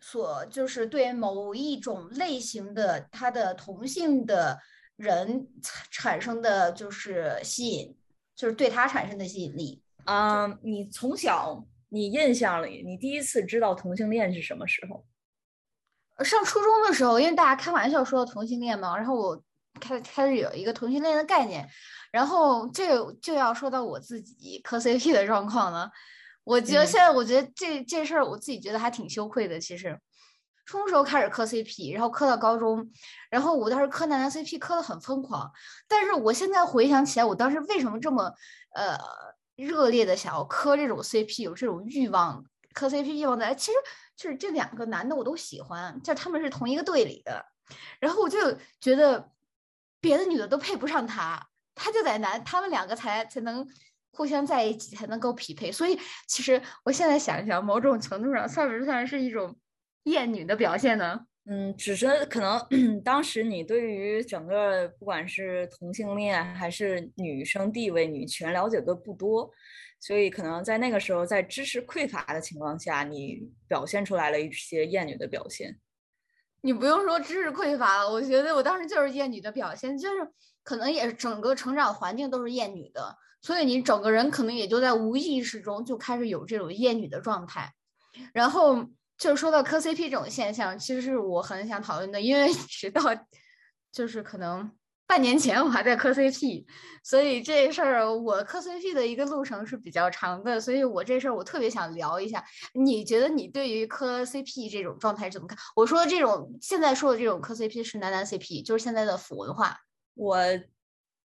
[0.00, 4.58] 所就是对某一种类型的他的同性的
[5.00, 5.48] 人
[5.90, 7.96] 产生的就是吸引，
[8.36, 9.82] 就是对他产生的吸引力。
[10.04, 15.04] 嗯，你从小你印象里，你第一次知道同性恋是什么时候？
[16.24, 19.42] 上初中的时候，因为大家开玩笑说同性恋嘛，然后我。
[19.80, 21.66] 开开始有一个同性恋的概念，
[22.10, 25.88] 然后这就要说到我自己磕 CP 的状况了。
[26.42, 29.60] 我觉得现在，我觉得这这事儿我自己觉得还挺羞愧的。
[29.60, 29.98] 其实，
[30.70, 32.88] 初中时候开始磕 CP，然后磕到高中，
[33.28, 35.50] 然后我当时磕男男 CP 磕的很疯狂。
[35.88, 38.32] 但是我现在回想起来，我当时为什么这么
[38.74, 38.96] 呃
[39.56, 43.52] 热烈的想要磕这种 CP，有这种欲望磕 CP 欲望在？
[43.52, 43.78] 其实
[44.14, 47.44] 就是这两个男的我都喜欢，就他们是同一个队里的，
[47.98, 48.38] 然后我就
[48.80, 49.30] 觉得。
[50.02, 53.68] 别的女的都配不上他，他就在男，他们两个才才能
[54.12, 55.70] 互相在一起，才能够匹配。
[55.70, 59.54] 所以，其实我现在想一想，某种程度上算不算是一种
[60.04, 61.26] 厌女的表现呢？
[61.46, 62.60] 嗯，只是可能
[63.02, 69.50] 当时你对于整个不管是同性恋还是女生地位、女权了解的不多，
[69.98, 75.78] 所以可能在那个时候，在知识匮乏的情况下，你表现出来了一些厌女的表现。
[76.62, 80.16] 你不用说知识匮乏了，我觉得我当时就是厌女的表现，就是
[80.62, 87.72] 可能也是整个成长环境都是厌女的，所以你整个人可能也就在无意识中就开始有这种厌女的状态。
[88.34, 88.84] 然后
[89.20, 93.02] 就说到磕 CP 这种现象，其实是我很想讨论的，因为直到
[93.92, 94.68] 就是可能。
[95.06, 96.64] 半年前我还在磕 CP，
[97.02, 102.44] 所以这事儿我磕 CP 的一个路程是比较长的，所以我这事儿我特别想聊一下。
[102.74, 105.58] 你觉得你对于磕 CP 这种状态怎么看？
[105.74, 109.76] 我说的这种现在说的这种磕 CP 是男男 CP，就是现在的腐文化。
[110.14, 110.38] 我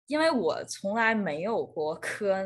[0.07, 2.43] 因为我从来没有过磕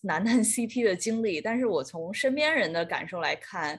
[0.00, 3.78] 男男 CP 的经历，但是我从身边人的感受来看，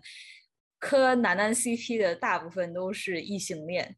[0.84, 3.96] 磕男男 CP 的大部分都是异性恋。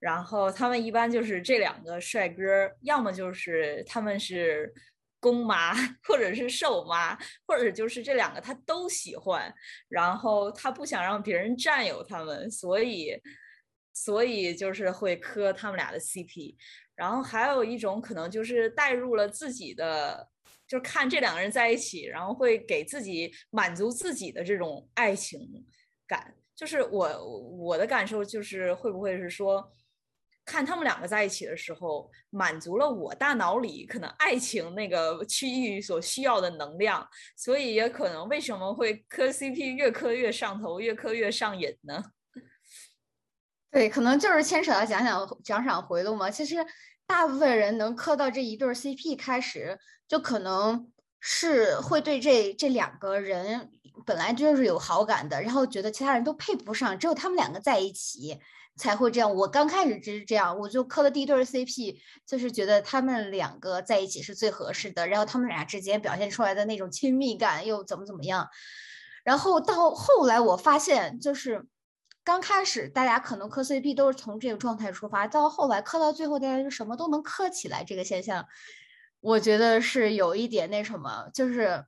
[0.00, 2.42] 然后他们一般就是这两个帅哥，
[2.80, 4.72] 要么就是他们是
[5.20, 7.14] 公妈，或者是瘦妈，
[7.46, 9.54] 或者就是这两个他都喜欢。
[9.88, 13.20] 然后他不想让别人占有他们，所以
[13.92, 16.56] 所以就是会磕他们俩的 CP。
[16.94, 20.28] 然后还有一种可能就是带入了自己的，
[20.66, 25.40] 就是看这两个人在一起，然后会给自己满足自己的这种爱情
[26.06, 26.34] 感。
[26.56, 27.26] 就是我
[27.58, 29.72] 我的感受就是会不会是说，
[30.44, 42.04] 看他们两个在一起的时候，满足了我大脑里可能爱情那个区域所需要的能量，所以也可能为什么会磕 CP 越磕越上头，越磕越上瘾呢？
[43.72, 46.30] 对，可能就是牵扯到奖赏奖赏回路嘛。
[46.30, 46.54] 其实
[47.06, 49.78] 大部分人能磕到这一对 CP 开始，
[50.08, 50.90] 就可能
[51.20, 53.70] 是会对这这两个人
[54.06, 58.38] 本来就是有好感的，然后觉得其他人都配不上，只有他们两个在一起
[58.76, 59.34] 才会这样。
[59.34, 61.96] 我刚开始就是这样，我就磕的第一对 CP，
[62.26, 68.48] 就是觉得他们两个在一起是最合适的，然后他们俩之间表现出来的那种亲密感又怎么怎么样。
[69.22, 71.66] 然后到后来我发现，就是。
[72.24, 77.84] 刚开始大家可能磕 CP 都是从这个状态出发，到后来磕到最后，大家就什么都能磕起来。
[77.84, 78.46] 这个现象，
[79.20, 81.84] 我觉得是有一点那什么，就是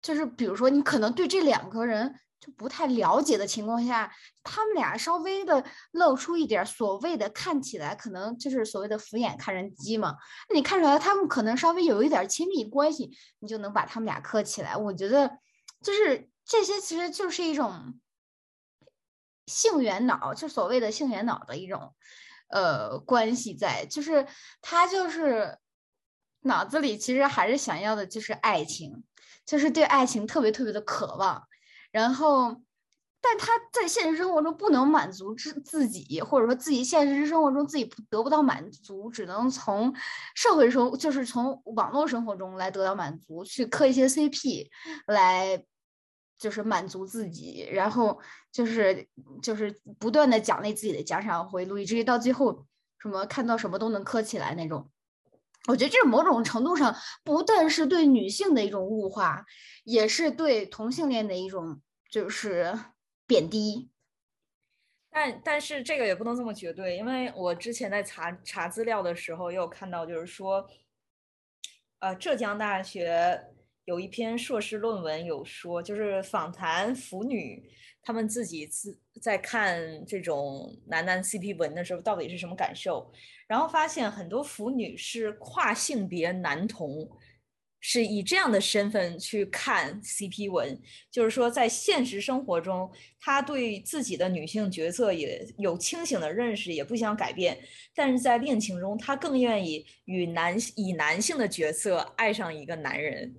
[0.00, 4.14] 就是比如说你可能对这两个人就不太了解的情况下，
[4.44, 10.14] 他们俩稍微的露出一点所谓的看起来可能就是所谓的俯眼看人机嘛，
[10.48, 13.10] 那你看出来他们可能稍微有一点亲密关系，
[13.40, 14.76] 你就能把他们俩磕起来。
[14.76, 15.28] 我觉得
[15.82, 17.98] 就是这些其实就是一种。
[19.50, 21.92] 性缘脑就所谓的性缘脑的一种，
[22.48, 24.24] 呃，关系在，就是
[24.62, 25.58] 他就是
[26.42, 29.02] 脑子里其实还是想要的就是爱情，
[29.44, 31.42] 就是对爱情特别特别的渴望，
[31.90, 32.62] 然后，
[33.20, 39.92] 但他在现实生活中不能满足自自己，或者说自己现实生活中自己得不到满足，只能从
[40.34, 44.68] 社会生就是从网络生活中来得到满足，去磕一些 CP
[45.06, 45.64] 来。
[46.40, 48.18] 就是满足自己，然后
[48.50, 49.06] 就是
[49.42, 52.66] 就是不断的奖励自己的奖赏回路，以至于到最后
[52.98, 54.90] 什么看到什么都能磕起来那种。
[55.68, 59.44] 我觉得这某种程度上不但是对女性的一种物化，
[59.84, 62.74] 也是对同性恋的一种就是
[63.26, 63.90] 贬低。
[65.10, 70.66] 但但是这个也不能这么绝对，因为我之前在查查资料的时候也有看到，就是说，
[71.98, 73.44] 呃，浙江大学。
[73.90, 77.60] 有一篇硕士论文有说，就是访谈腐女，
[78.00, 83.12] 他们自己自在看这种男男 CP 文的时候，到底是什么感受？
[83.48, 87.10] 然后发现很多腐女是跨性别男同，
[87.80, 90.80] 是以这样的身份去看 CP 文，
[91.10, 92.88] 就是说在现实生活中，
[93.18, 97.58] 他对自己的女性角色也有清醒的认识，也不想改变，
[97.92, 103.34] 但是在恋情中，他更愿意与男以男性的角色爱上一个男人。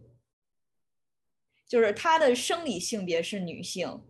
[1.72, 4.04] 就是他的生理性别是女性，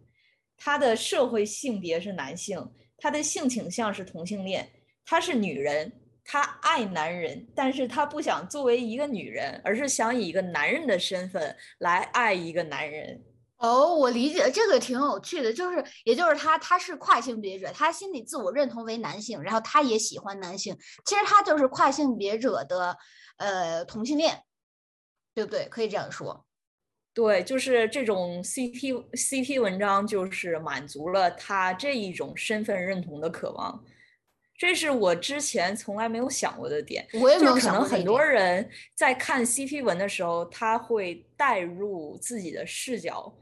[0.57, 4.68] 他的社会性别是男性，他的性倾向是同性恋，
[5.05, 5.93] 他是女人，
[6.26, 13.24] 他爱男人，但是他不想作为一个女人，而是想以一个男人的身份来爱一个男人。
[13.57, 22.97] 哦，我理解这个挺有趣的，就是也就是他他是跨性别者，他心里自我认同为男性，然后他也喜欢男性，其实他就是跨性别者的
[23.38, 24.41] 呃同性恋，
[25.36, 25.68] 对不对？
[25.70, 26.43] 可以这样说。
[27.14, 33.84] 对，就是这种 CP CP 文章，就是满足了他这一种身份认同的渴望。
[34.57, 37.05] 这是我之前从来没有想过的点。
[37.14, 37.84] 我也没有想过。
[37.84, 43.36] 可能很多人在看 CP 文的时候，他会带入自己的视角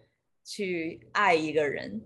[0.44, 2.02] 去爱一个人。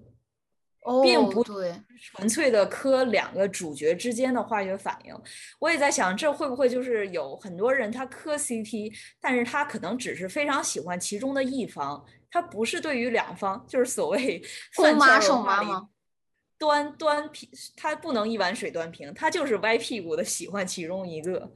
[1.03, 1.73] 并不对，
[2.13, 5.15] 纯粹的磕两个主角之间的化学反应。
[5.59, 14.43] 我也在想，这会不会就是有很多人他磕 CP，但是他可能只是非常喜欢其中的一方，他不是对于两方，就是所谓
[14.75, 15.89] 公妈受妈吗？
[16.57, 21.51] 端端平，他不能一碗水端平，他就是歪屁股的喜欢其中一个。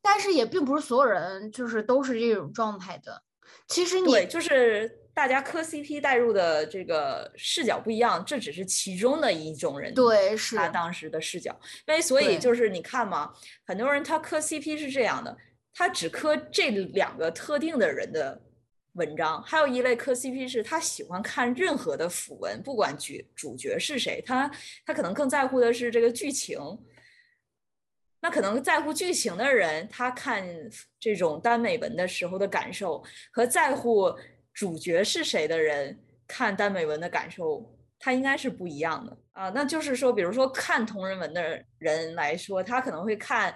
[0.00, 3.22] 但是也并不是所有人就是都是这种状态的。
[3.66, 11.50] 其实你对，就是大家磕 CP 带入的这个视角不一样，这只是其中的一种人对，是他当时的视角。
[11.88, 13.34] 因为所以就是你看嘛，
[13.66, 15.36] 很多人他磕 CP 是这样的，
[15.74, 18.40] 他只磕这两个特定的人的
[18.92, 19.42] 文章。
[19.42, 24.48] 还有一类磕 CP 是他喜欢看任何的腐文，不管角主角是谁，他
[24.86, 26.56] 他可能更在乎的是这个剧情。
[28.20, 30.46] 那可能在乎剧情的人，他看
[31.00, 34.16] 这种耽美文的时候的感受，和在乎
[34.58, 37.64] 主角是谁的人看耽美文的感受，
[37.96, 39.48] 他应该是不一样的啊。
[39.50, 43.54] 那就是说，比如说看同人文的人来说，他可能会看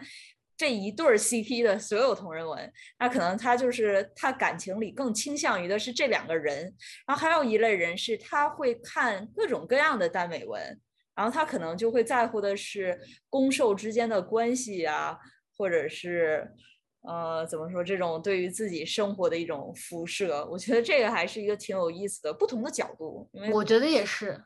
[0.57, 6.73] 这一对儿 CP 的所有同人文，那可能他就是他感情里更倾向于的是这两个人。
[7.05, 10.81] 然后还有一类人是他会看各种各样的耽美文。
[11.17, 12.97] 然后他可能就会在乎的是
[13.29, 15.19] 攻受之间的关系啊，
[15.57, 16.49] 或者是
[17.03, 20.47] 呃怎么说这种对于自己生活的一种辐射。
[20.51, 23.29] 我觉得这个还是一个挺有意思的不同的角度。
[23.33, 24.43] 因为我觉得也是，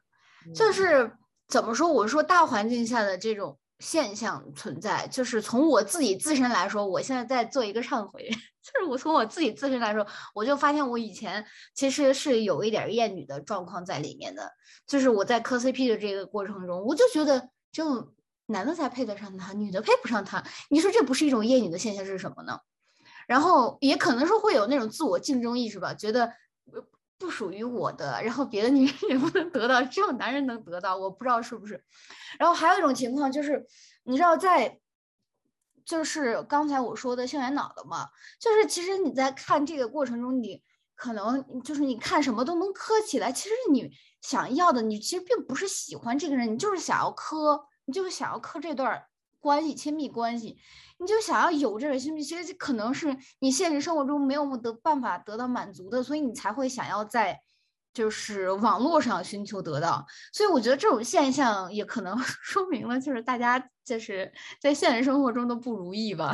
[0.55, 1.11] 就是
[1.49, 1.91] 怎么说？
[1.93, 3.59] 我说大环境下的这种。
[3.79, 8.27] 现象存在，就是从我自己自身来说，我现在在做一个忏悔，
[8.65, 14.51] 就是我从我自己自身来说，我就发现我以前其实是有一点厌女的状况在里面的，
[14.87, 18.15] 就是我在磕 CP 的这个过程中，我就觉得只有
[18.47, 22.61] 男的才配得上她，女的配不上他，你说这不是一种厌女的现象是什么呢？
[23.27, 26.33] 然后也可能是会有那种自我竞争意识吧，觉得。
[27.19, 31.83] 不属于我的，然后别的女人 也不能得到，只有男人能得到，我不知道是不是。
[32.39, 33.67] 然后还有一种情况就是，
[34.05, 34.79] 你知道在，
[35.83, 40.63] 就是刚才我说的性缘脑的嘛，就是其实你在看这个过程中，你
[40.95, 43.91] 可能就是你看什么都能磕起来，其实你
[44.21, 49.03] 想要的，你其实并不是喜欢这个人，你就是想要磕，你就想要磕这段
[49.41, 50.59] 关系，亲密关系。
[50.99, 57.41] 你就想要有这种亲密，其实可能是你现实生活中没有得办法得到满足的，所以你才会想要在
[57.95, 60.05] 就是网络上寻求得到。
[60.33, 66.33] 所以我觉得这种现象也可能 说明了，就是大家就是在现实生活中的不如意吧，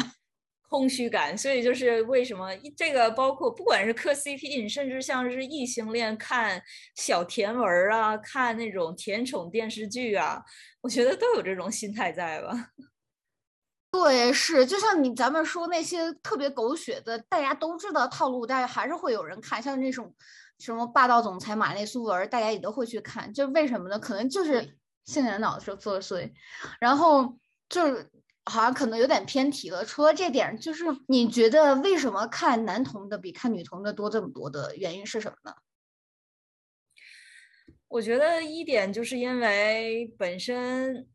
[0.73, 1.37] 空虚感。
[1.37, 6.61] 所以就是为什么这个包括不管是磕 CP，甚至像是异性恋看
[6.97, 10.43] 小甜文啊，看那种甜宠电视剧啊，
[10.81, 12.71] 我觉得都有这种心态在吧。
[13.93, 19.63] 对，是就像你咱们说那些特别狗血的，大家都知道套路，但是还是会有人看。
[19.63, 20.15] 像那种
[20.59, 23.31] 什么霸道总裁玛丽苏文，大家也都会去看。
[23.35, 23.99] 就为什么呢？
[23.99, 26.33] 可能就是性缘脑候作祟。
[26.81, 27.39] 然后
[27.69, 28.11] 就是
[28.45, 29.85] 好像可能有点偏题了。
[29.85, 35.55] 除了这点，就是你觉得为什么看男同的比看女同的多这么多的原因是什么呢？
[37.89, 41.09] 我觉得一点就是因为本身。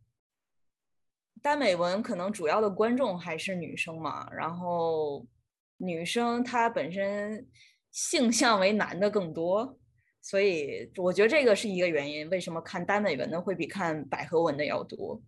[1.40, 5.26] 耽美文可能主要的观众还是女生嘛，然后
[5.78, 7.48] 女生她本身
[7.92, 9.78] 性向为男的更多，
[10.20, 12.28] 所以我觉得这个是一个原因。
[12.32, 15.22] 为什么看耽美文的会比看百合文的要多？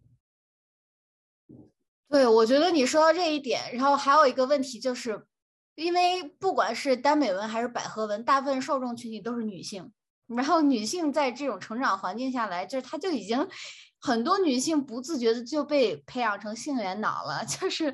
[2.10, 5.26] 对，我觉得你说到这一点，然后还有一个问题就是，
[5.76, 9.92] 因为不管是耽美文还是百合文，大部分受众群体都是女性，
[10.28, 13.48] 然后女性在这种成长环境下来，就是她就已经。
[14.02, 17.94] 很多女性不自觉的就被培养成性缘脑了， 就是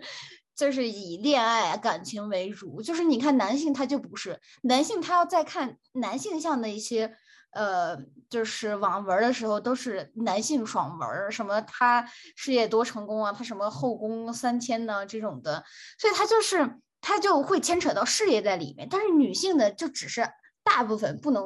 [0.55, 2.79] 就是以恋爱感情为主。
[2.79, 7.17] 就是你看男性他就不是男性，他要再看男性向的一些
[7.53, 7.97] 呃
[8.29, 15.63] 就是网文的时候，都是男性爽文，什么他事业多成功啊，他什么后宫三千呢这种的，
[15.97, 18.87] 所以他就是他就会牵扯到事业在里面。
[18.89, 20.27] 但是女性的就只是
[20.63, 21.43] 大部分不能。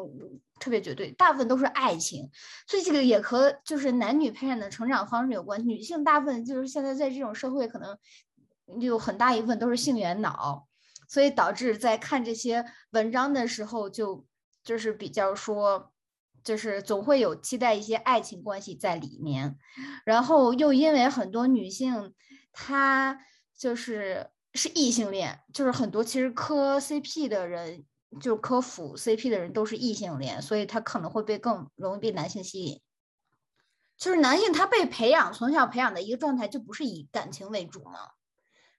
[0.60, 2.30] 特别绝对，大部分都是爱情，
[2.68, 5.66] 所以这个也和就是男女培养的成长方式有关。
[5.66, 7.98] 女性大部分就是现在在这种社会，可能
[8.82, 10.68] 有很大一部分都是性缘脑，
[11.08, 14.26] 所以导致在看这些文章的时候，就
[14.62, 15.94] 就是比较说，
[16.50, 19.56] 就是总会有期待一些爱情关系在里面。
[20.04, 22.14] 然后又因为很多女性，
[22.52, 23.20] 她
[23.56, 27.86] 就是是异性恋，就是很多其实磕 CP 的人。
[28.20, 32.82] 就磕辅 CP 的人都是异性恋，所以她可能会被更容易被男性吸引。
[34.00, 38.00] 就是男性他被培养从小培养的一个状态就不是以感情为主嘛，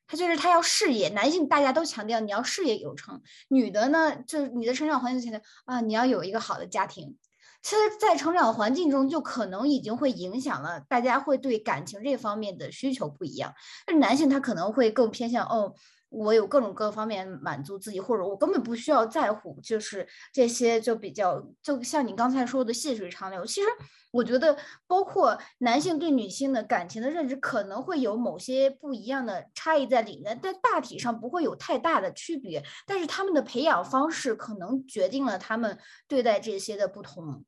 [0.09, 1.11] 他就是他要事业。
[1.11, 7.17] 男性大家都强调你要事业有成，女的呢就是你的成长环境强调啊你要有一个好的家庭。
[7.63, 13.53] 其实，在成长环境中就可能已经会影响了大家会对感情这方面的需求不一样。
[13.87, 15.75] 那男性他可能会更偏向哦。
[16.09, 23.47] 我有各种各方面满足自己，或者我根本不需要在乎，就是这些就比较，就像你刚才说的细水长流。
[23.47, 23.69] 其实
[24.11, 24.57] 我觉得，
[24.89, 32.65] 包括男性对女性的感情的认知，可能会有某些不一样的差异在里面，但大体上不会有太大的区别。
[32.89, 35.79] 但是他们的培养方式可能决定了他们
[36.09, 37.45] 对待这些的不同。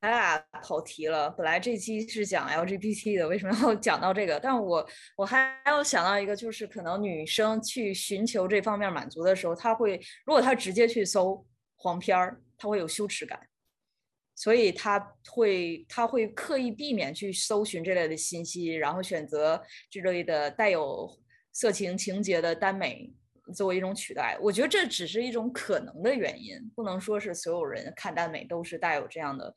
[0.00, 4.38] 咱俩跑题了，本来这期是讲 LGBT 的，为什么要讲到这个？
[4.38, 4.86] 但我
[5.16, 11.44] 我还要想到一个，就是可能女生去寻求这方面满足的时候，她会如果她直接去搜
[11.76, 13.40] 黄片儿，她会有羞耻感，
[14.34, 14.98] 所以她
[15.30, 19.60] 会她会刻意避免去搜寻这类的信息，然后选择
[19.90, 21.10] 这类的带有
[21.52, 23.12] 色情情节的耽美。
[23.54, 29.54] 作为一种取代，我觉得这只是一种可能的原因，不能说是所有人看耽美都是带有这样的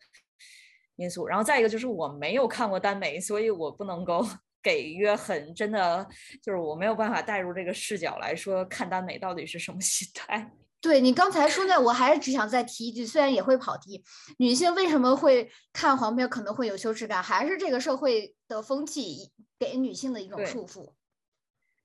[0.99, 1.26] 因素。
[1.26, 4.23] 然后再一个就是我没有看过耽美，所以我不能够
[4.61, 6.05] 给予很真的，
[6.43, 10.51] 就是我没有办法带入这个视角来说看耽美到底是什么心态。
[10.81, 14.01] 对你刚才说的，我还是只想再提一句，虽然也会跑题，
[14.38, 20.93] 女性为什么会看黄片可能会有羞耻感，还是这个社会的风气给女性的一种束缚。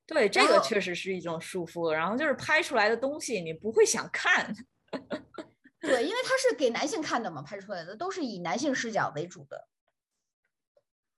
[0.06, 1.90] 对，这个确实是一种束缚。
[1.90, 4.54] 然后就是拍出来的东西，你不会想看。
[5.84, 9.68] 对，因为它是给男性看的嘛，拍出来的都是以男性视角为主的。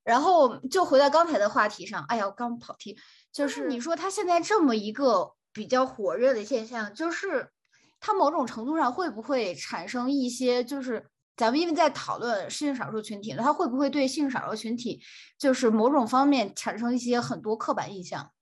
[0.02, 2.98] 然后就回到刚才的话题上，哎呀，我刚跑题，
[3.32, 7.51] 就是你说他现在这么一个比较火热的现象，就是。
[7.98, 15.02] 它某种程度上会不会产生一些，就是咱们因为在讨论性少数群体，它会不会对性少数群体，
[15.38, 18.32] 就是某种方面产生一些很多刻板印象？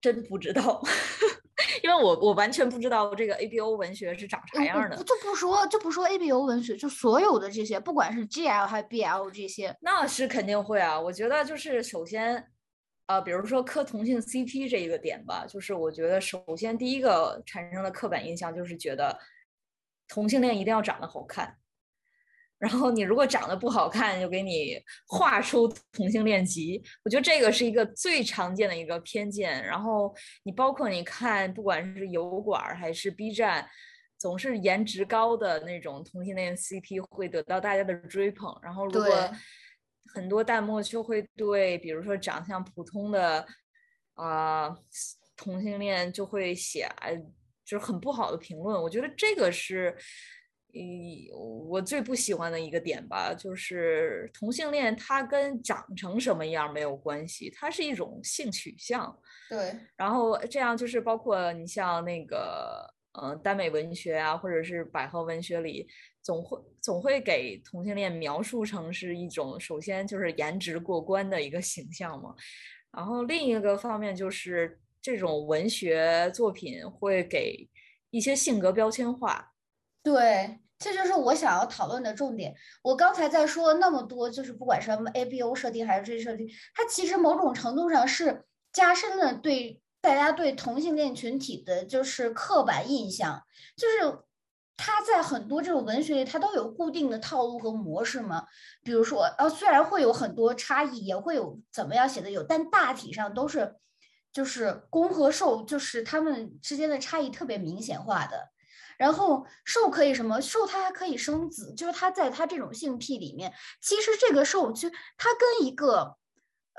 [0.00, 0.82] 真不知道，
[1.82, 4.96] 因为我我完全不知道这个 A B O 文学是长啥样的。
[4.96, 11.00] 就不说就不说 A B O 文学，就所有的这些，不管是 G L 还是 B L 这些，那是肯定会啊。
[11.00, 12.46] 我觉得就是首先。
[13.06, 19.18] 呃，比如说磕同性 CP 这一个点吧，就是我觉得首先第一个产生的刻板印象就是觉得
[20.06, 21.56] 同性恋一定要长得好看，
[22.60, 26.80] 然后你如果长得不好看，就给你划出同性恋级。
[27.02, 29.64] 我觉得这个是一个最常见的一个偏见。
[29.64, 30.14] 然后
[30.44, 33.66] 你包括你看，不管是油管还是 B 站，
[34.18, 38.54] 总是颜值高的那种同性恋 CP 会得到大家的追捧。
[38.62, 39.30] 然后如果
[40.14, 43.46] 很多弹幕就会对，比如说长相普通的
[44.14, 44.76] 啊
[45.34, 46.86] 同性恋就会写，
[47.64, 48.82] 就是很不好的评论。
[48.82, 49.96] 我觉得这个是，
[50.74, 51.28] 嗯，
[51.68, 59.18] 我最不喜欢的一个点吧，就是同性恋它跟长成什么样没有关系，它是一种性取向。
[59.48, 59.74] 对。
[59.96, 62.86] 然后这样就是包括你像那个，
[63.20, 65.86] 嗯，耽美文学啊，或者是百合文学里。
[66.22, 72.34] 总会总会给同性恋描述成是一种，首先就是颜值过关的一个形象嘛，
[72.92, 77.66] 然后另一个方面就是这种文学作品会给
[78.10, 79.49] 一些性格标签化。
[80.02, 82.54] 对，这就是我想要讨论的重点。
[82.82, 93.42] 我刚才在说那么多，就是不管是 A B O 设定还是这些设定，它其实某种程度上是加深了对大家对同性恋群体的就是刻板印象，
[93.76, 94.24] 就是。
[94.82, 98.46] 它在很多这种文学里，它都有固定的套路和模式嘛。
[98.82, 103.76] 比如说，呃，虽然会有很多差异，也会有怎么样写的有，但大体上都是，
[104.32, 108.48] 就是攻和受，就是他们之间的差异特别明显化的。
[109.00, 110.42] 然后受可以什么？
[110.42, 113.50] 受它还可以生子，就是它在它这种性癖里面，
[113.80, 116.18] 其实这个受就它跟一个，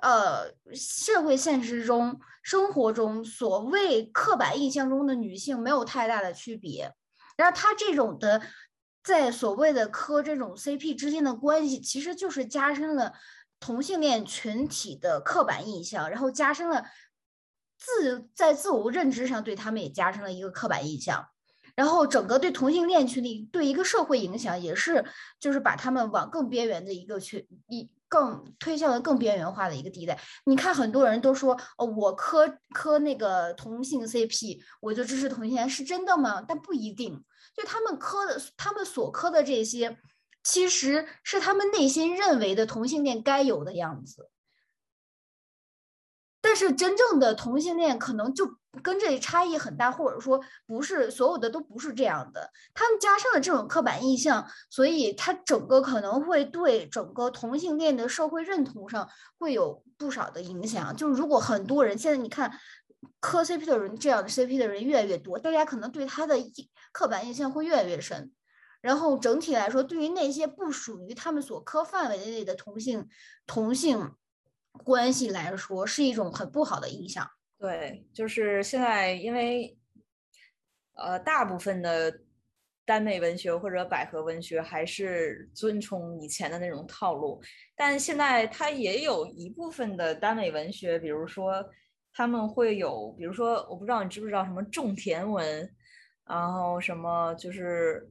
[0.04, 6.94] 呃，社会现实中生活中所谓刻板印象中的女性没有太大的区别。
[7.38, 8.40] 然后他这种的，
[9.04, 13.14] 在所谓的磕这种 CP 之间的关系，其实就是加深了
[13.60, 16.86] 同性恋群体的刻板印象，然后加深了
[17.80, 21.28] 自在自我认知上对他们也加深了一个刻板印象，
[21.76, 25.06] 然后整个对同性恋群体对一个社会影响也是，
[25.40, 27.90] 就是把他们往更边缘的一个群一。
[28.12, 30.20] 更推向了更边缘化的一个地带。
[30.44, 36.44] 你看，很多人都说，哦，我磕磕那个同性 CP，我就支持同性恋，是真的吗？
[36.46, 37.24] 但不一定。
[37.56, 39.98] 就他们磕的，他们所磕的这些，
[40.44, 44.30] 其实是他们内心认为的同性恋该有的样子。
[46.42, 52.52] 但是真正的同性恋可能就跟这里差异很大，或者说不是所有的都不是这样的。
[52.74, 60.96] 他们加上了这种刻板印象，所以他整个可能会对整个同性恋的社会认同上会有不少的影响。
[60.96, 62.52] 就是如果很多人现在你看
[63.20, 66.36] 磕 CP 的人，这样的 CP 的人越来越多，大家可能对他的
[66.92, 68.32] 刻板印象会越来越深。
[68.80, 73.08] 然后整体来说，对于那些不属于他们所磕范围内的同性
[73.46, 74.12] 同性。
[74.86, 77.28] 关系来说是一种很不好的影响。
[77.62, 79.78] 对，就是现在，因为
[80.96, 82.12] 呃，大部分的
[82.86, 87.40] 耽美文学或者百合文学还是遵从以前的那种套路，
[87.76, 91.64] 但现在它也有一部分的耽美文学，比如说
[92.12, 95.72] 他们会有，比如说我不知道你知不知道什么种田文，
[96.26, 98.10] 然后什么就是，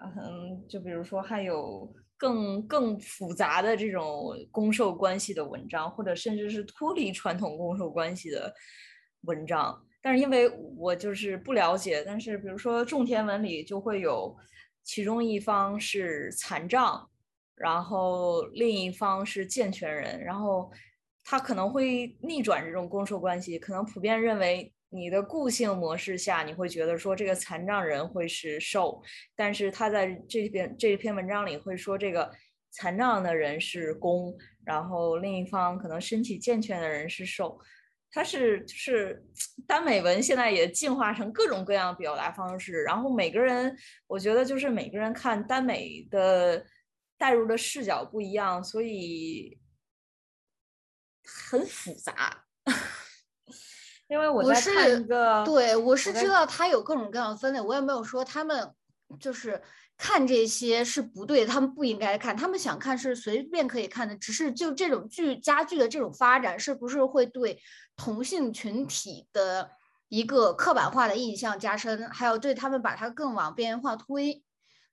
[0.00, 1.92] 嗯，就比如说还有。
[2.18, 8.52] 更更复杂的这种攻受关系的文章，或者甚至是脱离传统攻受关系的
[9.22, 14.36] 文章，但是因为我就是不了解，但是比如说种田文里就会有
[14.82, 17.08] 其中一方是残障，
[17.54, 20.70] 然后另一方是健全人，然后
[21.24, 24.70] 他可能会逆转这种攻受关系，可能普遍认为。
[24.90, 29.02] 你的固性模式下，你会觉得说这个残障人会是受，
[29.36, 32.30] 但是他在这边这篇文章里会说这个
[32.70, 37.60] 残障的人是攻，然后另一方可能身体健全的人是受，
[38.10, 39.22] 它是就是
[39.66, 46.64] 耽美文现在也进化成各种各样表达方式，然后每个人我觉得就是每个人看耽美的
[47.18, 49.58] 带入的视角不一样，所以
[51.24, 52.47] 很复杂。
[54.08, 58.72] 因为我在看一个，对我是知道它有各种各样的分类，我也没有说他们
[59.20, 59.60] 就是
[59.98, 67.60] 看这些是不对，他们不应该看，他们想看是随便可以看的，只是就这种剧加剧的这种发展，是不是会对
[67.96, 69.70] 同性群体的
[70.08, 74.42] 一个刻板化的印象加深，还有对他们把它更往边缘化推，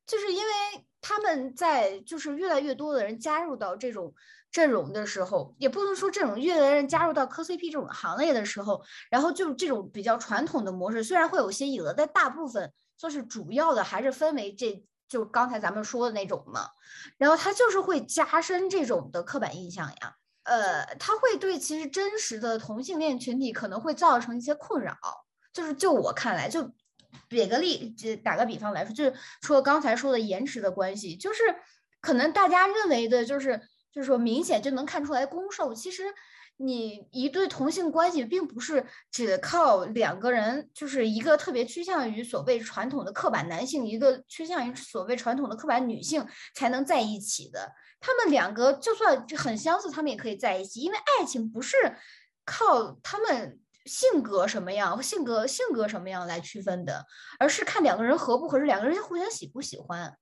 [0.06, 0.52] 就是因为
[1.00, 4.14] 他们在就是越来越多的人加入到这种。
[4.56, 16.69] 阵容的时候，也不能说这种越来越加入到磕 CP 这种行列的时候，然后就这种比较传统的模式，虽然会有些异额，但大部分就是主要的还是分为这就刚才咱们说的那种嘛。
[17.18, 24.95] 然后它就是会加深这种的刻板印象呀，呃，它会对其实真实的同性恋群体可能会造成一些困扰。
[25.52, 26.72] 就是就我看来，就
[27.27, 31.44] 举个例，打个比方来说，就是除了刚才说的延迟的关系，就是
[31.99, 33.61] 可能大家认为的就是。
[33.96, 35.74] 就是说，明显就能看出来攻受。
[35.74, 36.04] 其实，
[36.58, 47.72] 你一对同性关系，并不是只靠两个人，就是一个特别趋向于所谓传统的刻板男性，一个趋向于所谓传统的刻板女性才能在一起的。
[48.02, 51.78] 他们两个就算很相似，他们也可以在一起，因为爱情不是
[52.44, 57.06] 靠他们性格什么样、性格性格什么样来区分的，
[57.40, 60.18] 而是看两个人合不合适，两个人互相喜不喜欢。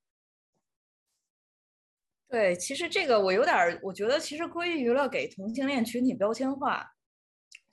[2.33, 6.83] 对，其实这个我有点，我觉得其实归于了给同性恋群体标签化。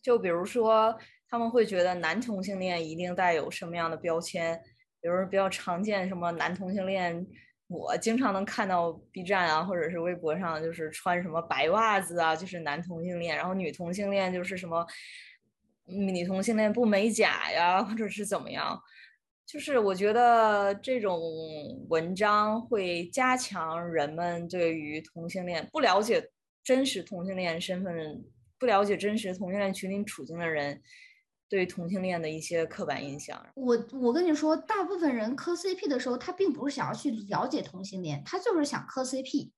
[0.03, 0.95] 就比如说，
[1.31, 4.61] 他们会觉得男同性恋一定带有什么样的标签，
[5.01, 7.27] 比如比较常见什么男同性恋，
[7.69, 14.87] 我经常能看到 B 站啊，或者是微博上，就是穿什么白袜子啊，就是男同性恋，然后女同性恋就是什么
[15.87, 18.78] 女同性恋不美甲呀，或者是怎么样。
[19.51, 21.21] 就是我觉得这种
[21.89, 26.31] 文章会加强人们对于同性恋不了解
[26.63, 28.25] 真实同性恋身份、
[28.61, 30.81] 不了解真实同性恋群体处境的人
[31.49, 33.45] 对同性恋的一些刻板印象。
[33.57, 39.51] 我我跟你说，大部分人磕 CP 的时候，他并不是想要去了解同性恋，他就是想磕 CP。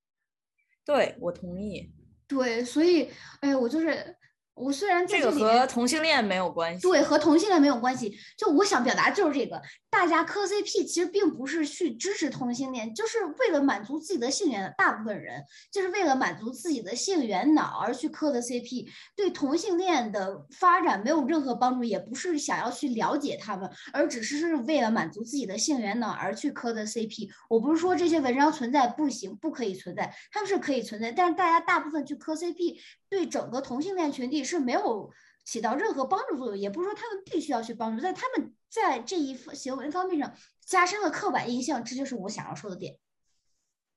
[0.83, 1.93] 对，我同意。
[2.27, 3.11] 对，所以，
[3.41, 4.17] 哎，我就是。
[4.55, 8.15] 我虽然这个和同性恋没有关系，对，和同性恋没有关系。
[8.37, 9.59] 就我想表达就是这个，
[9.89, 14.71] 大家磕 CP 其实并不是去支持同性恋，就是为了满足自己的性缘。
[14.77, 27.29] 大部分人就是为了满足自己的性缘脑而去磕的 CP，对同性恋的发展没有任何帮助，也不是想要去了解他们，而只是是为了满足自己的性缘脑而去磕的 CP。
[27.49, 32.77] 我不是说这些文章存在不行，不可以存在，他们是可以存在，但是大家大部分去磕 CP。
[33.09, 35.11] 对整个同性恋群体是没有
[35.45, 42.97] 起到任何帮助作用，也不是说他们必须要去帮助，在他们在这一行为方面上加深了刻板印象，这就是我想要说的点。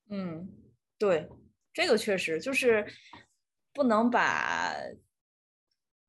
[0.09, 0.49] 嗯，
[0.97, 1.29] 对，
[1.73, 2.85] 这个确实就是
[3.73, 4.73] 不能把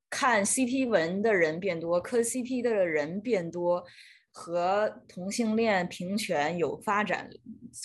[0.09, 3.85] 看 CP 文的人变多，磕 CP 的人变多
[4.31, 7.29] 和同性恋平权有发展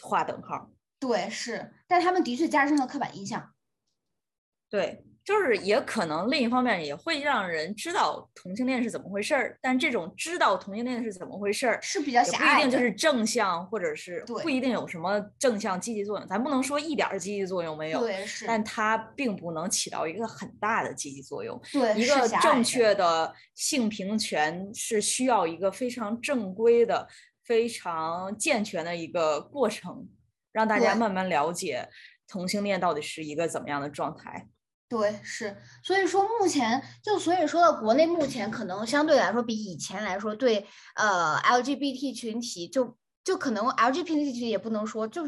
[0.03, 0.71] 划等号。
[0.99, 3.55] 对，是，但他们的确加深了刻板印象。
[4.69, 5.05] 对。
[5.25, 16.29] 就是也可能另一方面也会让人知道同性恋是怎么回事儿，但这种知道同性恋是怎么回事儿是比较狭隘，不一定就是正向，或者是不一定有什么正向积极作用。
[16.29, 21.59] 咱不能说一点积极作用没有，对，是，但它并不能起到一个很大的积极作用。
[21.73, 27.09] 对，一个正确的性平权是需要一个非常正规的、
[27.45, 30.07] 非常健全的一个过程，
[30.53, 31.89] 让大家慢慢了解
[32.29, 34.49] 同性恋到底是一个怎么样的状态。
[34.89, 45.25] 对，是，所以说目前就所以说到国内目前可能相对来说比以前来说，对呃 LGBT 群体就就可能 LGBT 群体也不能说，就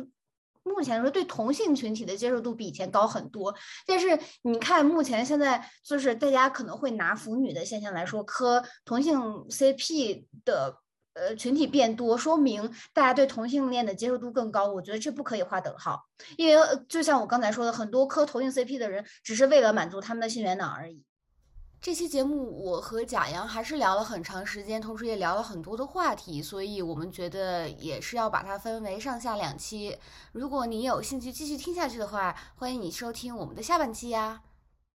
[0.63, 3.55] 目前来说对同性群体的接受度比以前高很多。
[3.87, 9.19] 但是你看目前现在就是大家可能会拿腐女的现象来说，磕同性
[9.49, 10.79] CP 的。
[11.17, 14.71] 呃，群体变多，说明大家对同性恋的接受度更高。
[14.71, 16.07] 我觉得这不可以划等号，
[16.37, 21.03] 因为就像我刚才说的，很多磕同性 CP 的人，只是为了满足他们的性缘脑而已。
[21.81, 29.97] 这期节目我和贾阳还是聊了很长时间，同时也聊了很多的话题，所以我们觉得也是要把它分为上下两期。
[30.33, 34.43] 如果你有兴趣继续听下去的话，欢迎你收听我们的下半期呀。